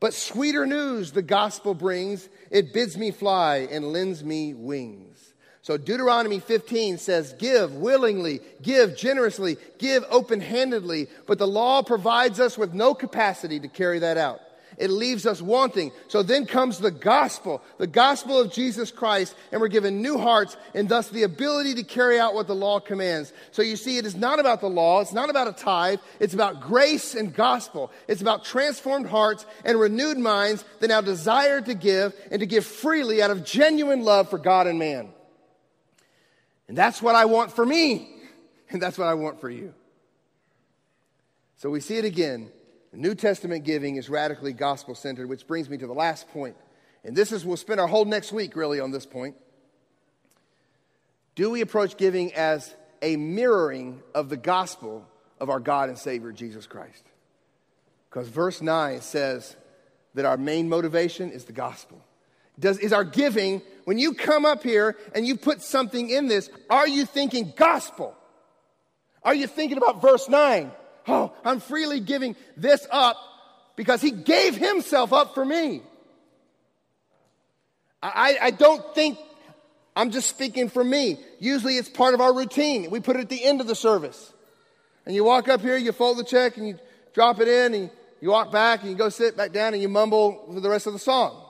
[0.00, 5.34] But sweeter news the gospel brings, it bids me fly and lends me wings.
[5.62, 12.40] So Deuteronomy 15 says, Give willingly, give generously, give open handedly, but the law provides
[12.40, 14.40] us with no capacity to carry that out
[14.78, 15.90] it leaves us wanting.
[16.06, 20.56] So then comes the gospel, the gospel of Jesus Christ, and we're given new hearts
[20.72, 23.32] and thus the ability to carry out what the law commands.
[23.50, 26.32] So you see, it is not about the law, it's not about a tithe, it's
[26.32, 27.90] about grace and gospel.
[28.06, 32.64] It's about transformed hearts and renewed minds that now desire to give and to give
[32.64, 35.08] freely out of genuine love for God and man.
[36.68, 38.08] And that's what I want for me,
[38.70, 39.74] and that's what I want for you.
[41.56, 42.52] So we see it again
[42.92, 46.56] New Testament giving is radically gospel centered, which brings me to the last point.
[47.04, 49.36] And this is, we'll spend our whole next week really on this point.
[51.34, 55.06] Do we approach giving as a mirroring of the gospel
[55.38, 57.04] of our God and Savior, Jesus Christ?
[58.10, 59.56] Because verse 9 says
[60.14, 62.02] that our main motivation is the gospel.
[62.58, 66.50] Does, is our giving, when you come up here and you put something in this,
[66.68, 68.16] are you thinking gospel?
[69.22, 70.72] Are you thinking about verse 9?
[71.48, 73.16] I'm freely giving this up
[73.74, 75.82] because he gave himself up for me.
[78.02, 79.18] I, I don't think
[79.96, 81.18] I'm just speaking for me.
[81.40, 82.90] Usually it's part of our routine.
[82.90, 84.32] We put it at the end of the service.
[85.06, 86.78] And you walk up here, you fold the check, and you
[87.14, 87.90] drop it in, and
[88.20, 90.86] you walk back, and you go sit back down, and you mumble for the rest
[90.86, 91.42] of the song.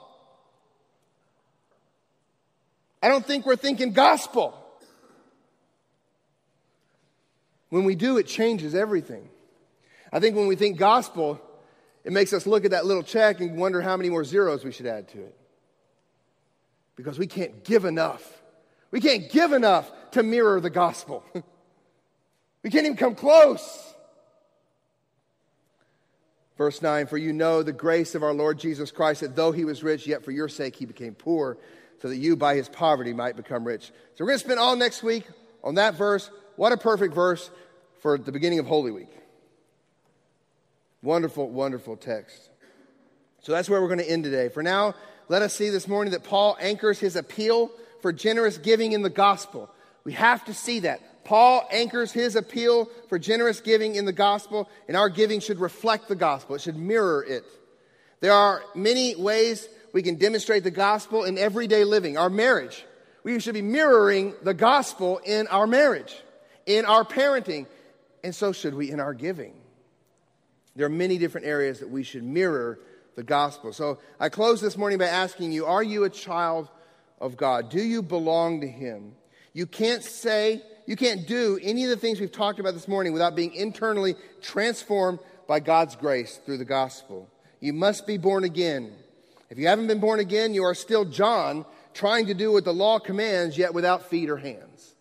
[3.02, 4.54] I don't think we're thinking gospel.
[7.68, 9.28] When we do, it changes everything.
[10.12, 11.40] I think when we think gospel,
[12.04, 14.72] it makes us look at that little check and wonder how many more zeros we
[14.72, 15.36] should add to it.
[16.96, 18.42] Because we can't give enough.
[18.90, 21.22] We can't give enough to mirror the gospel.
[22.62, 23.94] we can't even come close.
[26.56, 29.64] Verse 9, for you know the grace of our Lord Jesus Christ, that though he
[29.64, 31.56] was rich, yet for your sake he became poor,
[32.00, 33.92] so that you by his poverty might become rich.
[34.14, 35.24] So we're going to spend all next week
[35.62, 36.30] on that verse.
[36.56, 37.48] What a perfect verse
[38.00, 39.17] for the beginning of Holy Week.
[41.02, 42.50] Wonderful, wonderful text.
[43.40, 44.48] So that's where we're going to end today.
[44.48, 44.94] For now,
[45.28, 47.70] let us see this morning that Paul anchors his appeal
[48.02, 49.70] for generous giving in the gospel.
[50.04, 51.24] We have to see that.
[51.24, 56.08] Paul anchors his appeal for generous giving in the gospel, and our giving should reflect
[56.08, 56.56] the gospel.
[56.56, 57.44] It should mirror it.
[58.20, 62.16] There are many ways we can demonstrate the gospel in everyday living.
[62.16, 62.84] Our marriage.
[63.24, 66.16] We should be mirroring the gospel in our marriage,
[66.66, 67.66] in our parenting,
[68.24, 69.52] and so should we in our giving.
[70.78, 72.78] There are many different areas that we should mirror
[73.16, 73.72] the gospel.
[73.72, 76.70] So I close this morning by asking you Are you a child
[77.20, 77.68] of God?
[77.68, 79.16] Do you belong to Him?
[79.52, 83.12] You can't say, you can't do any of the things we've talked about this morning
[83.12, 85.18] without being internally transformed
[85.48, 87.28] by God's grace through the gospel.
[87.58, 88.92] You must be born again.
[89.50, 92.72] If you haven't been born again, you are still John trying to do what the
[92.72, 94.94] law commands, yet without feet or hands.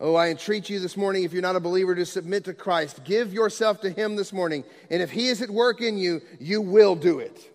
[0.00, 3.02] Oh, I entreat you this morning, if you're not a believer, to submit to Christ.
[3.02, 4.62] Give yourself to Him this morning.
[4.90, 7.52] And if He is at work in you, you will do it.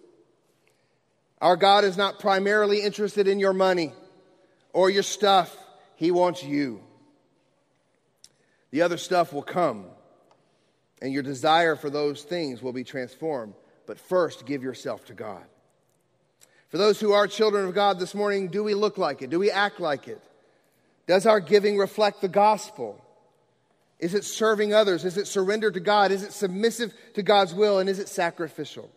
[1.39, 3.93] Our God is not primarily interested in your money
[4.73, 5.55] or your stuff,
[5.95, 6.81] He wants you.
[8.71, 9.85] The other stuff will come,
[11.01, 13.53] and your desire for those things will be transformed.
[13.85, 15.43] But first, give yourself to God.
[16.69, 19.29] For those who are children of God this morning, do we look like it?
[19.29, 20.21] Do we act like it?
[21.07, 23.03] Does our giving reflect the gospel?
[23.99, 25.05] Is it serving others?
[25.05, 26.11] Is it surrendered to God?
[26.11, 27.79] Is it submissive to God's will?
[27.79, 28.89] And is it sacrificial?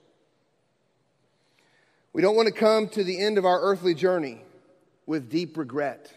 [2.12, 4.42] We don't want to come to the end of our earthly journey
[5.04, 6.12] with deep regret,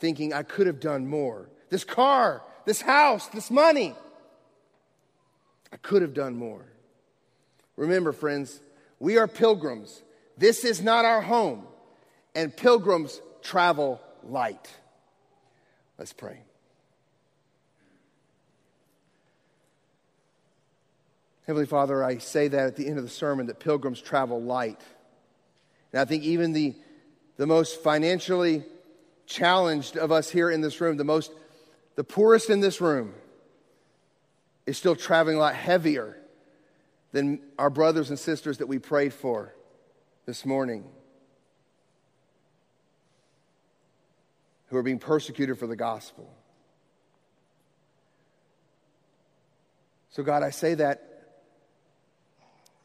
[0.00, 1.48] thinking, I could have done more.
[1.70, 3.94] This car, this house, this money,
[5.72, 6.64] I could have done more.
[7.76, 8.60] Remember, friends,
[8.98, 10.02] we are pilgrims.
[10.38, 11.66] This is not our home,
[12.34, 14.00] and pilgrims travel
[14.30, 14.70] light.
[15.98, 16.40] Let's pray.
[21.46, 24.80] Heavenly Father, I say that at the end of the sermon that pilgrims travel light.
[25.92, 26.74] And I think even the
[27.36, 28.64] the most financially
[29.26, 31.32] challenged of us here in this room, the most
[31.96, 33.14] the poorest in this room
[34.66, 36.16] is still traveling a lot heavier
[37.12, 39.54] than our brothers and sisters that we prayed for
[40.26, 40.84] this morning
[44.74, 46.28] who are being persecuted for the gospel.
[50.10, 51.10] So, God, I say that.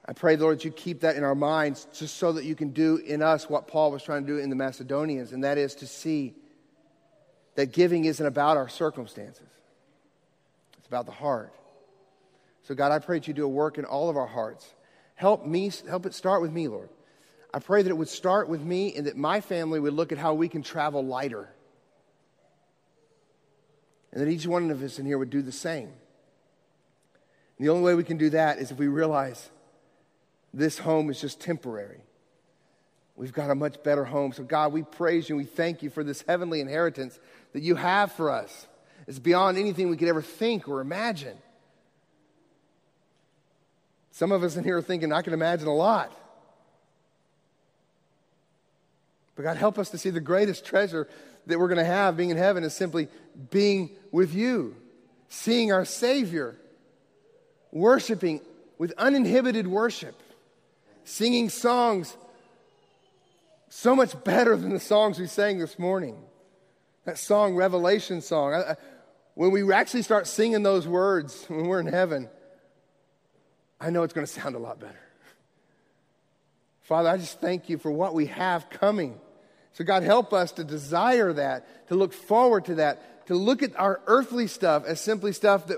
[0.06, 2.70] I pray, Lord, that you keep that in our minds just so that you can
[2.70, 5.74] do in us what Paul was trying to do in the Macedonians, and that is
[5.76, 6.36] to see
[7.56, 9.50] that giving isn't about our circumstances,
[10.78, 11.52] it's about the heart.
[12.64, 14.72] So, God, I pray that you do a work in all of our hearts.
[15.16, 16.90] Help me, help it start with me, Lord.
[17.52, 20.20] I pray that it would start with me and that my family would look at
[20.20, 21.50] how we can travel lighter.
[24.12, 25.90] And that each one of us in here would do the same.
[27.58, 29.50] And the only way we can do that is if we realize
[30.54, 32.02] this home is just temporary.
[33.16, 34.32] We've got a much better home.
[34.32, 37.20] So, God, we praise you and we thank you for this heavenly inheritance
[37.54, 38.68] that you have for us.
[39.08, 41.38] It's beyond anything we could ever think or imagine.
[44.12, 46.14] Some of us in here are thinking, I can imagine a lot.
[49.36, 51.08] But God, help us to see the greatest treasure
[51.50, 53.08] that we're going to have being in heaven is simply
[53.50, 54.76] being with you,
[55.28, 56.56] seeing our Savior,
[57.72, 58.42] worshiping
[58.78, 60.16] with uninhibited worship,
[61.04, 62.16] singing songs
[63.70, 66.18] so much better than the songs we sang this morning.
[67.06, 68.54] That song, Revelation song.
[68.54, 68.76] I, I,
[69.36, 72.30] when we actually start singing those words when we're in heaven,
[73.80, 75.00] I know it's going to sound a lot better.
[76.82, 79.20] Father, I just thank you for what we have coming.
[79.74, 83.78] So, God, help us to desire that, to look forward to that, to look at
[83.80, 85.78] our earthly stuff as simply stuff that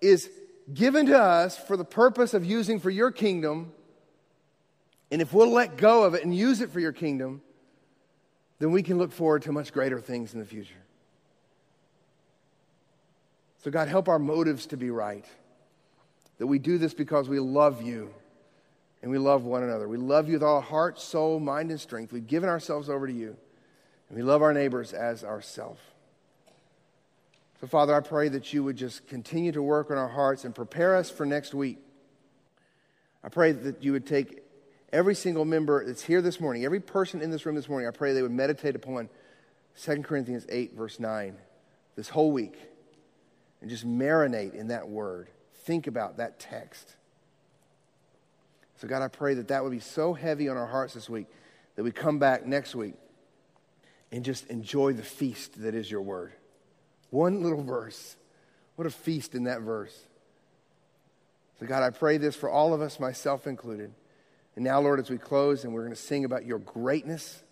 [0.00, 0.28] is
[0.72, 3.72] given to us for the purpose of using for your kingdom.
[5.10, 7.42] And if we'll let go of it and use it for your kingdom,
[8.58, 10.74] then we can look forward to much greater things in the future.
[13.62, 15.24] So, God, help our motives to be right.
[16.38, 18.14] That we do this because we love you
[19.02, 19.88] and we love one another.
[19.88, 22.12] We love you with all heart, soul, mind, and strength.
[22.12, 23.36] We've given ourselves over to you.
[24.08, 25.80] And we love our neighbors as ourselves.
[27.60, 30.54] So, Father, I pray that you would just continue to work on our hearts and
[30.54, 31.78] prepare us for next week.
[33.22, 34.42] I pray that you would take
[34.92, 37.90] every single member that's here this morning, every person in this room this morning, I
[37.90, 39.08] pray they would meditate upon
[39.82, 41.36] 2 Corinthians 8, verse 9,
[41.96, 42.56] this whole week,
[43.60, 45.28] and just marinate in that word.
[45.64, 46.94] Think about that text.
[48.78, 51.26] So, God, I pray that that would be so heavy on our hearts this week
[51.74, 52.94] that we come back next week
[54.12, 56.32] and just enjoy the feast that is your word.
[57.10, 58.16] One little verse.
[58.76, 59.96] What a feast in that verse.
[61.58, 63.92] So, God, I pray this for all of us, myself included.
[64.54, 67.42] And now, Lord, as we close and we're going to sing about your greatness,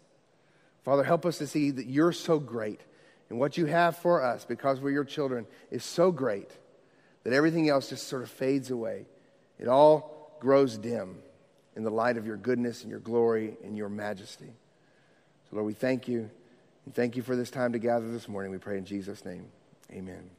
[0.85, 2.81] Father, help us to see that you're so great
[3.31, 6.51] and what you have for us because we're your children is so great
[7.25, 9.07] that everything else just sort of fades away.
[9.59, 10.16] It all
[10.47, 11.17] grows dim
[11.75, 14.53] in the light of your goodness and your glory and your majesty.
[15.51, 16.31] So, Lord, we thank you
[16.85, 18.53] and thank you for this time to gather this morning.
[18.53, 19.47] We pray in Jesus' name.
[19.91, 20.36] Amen.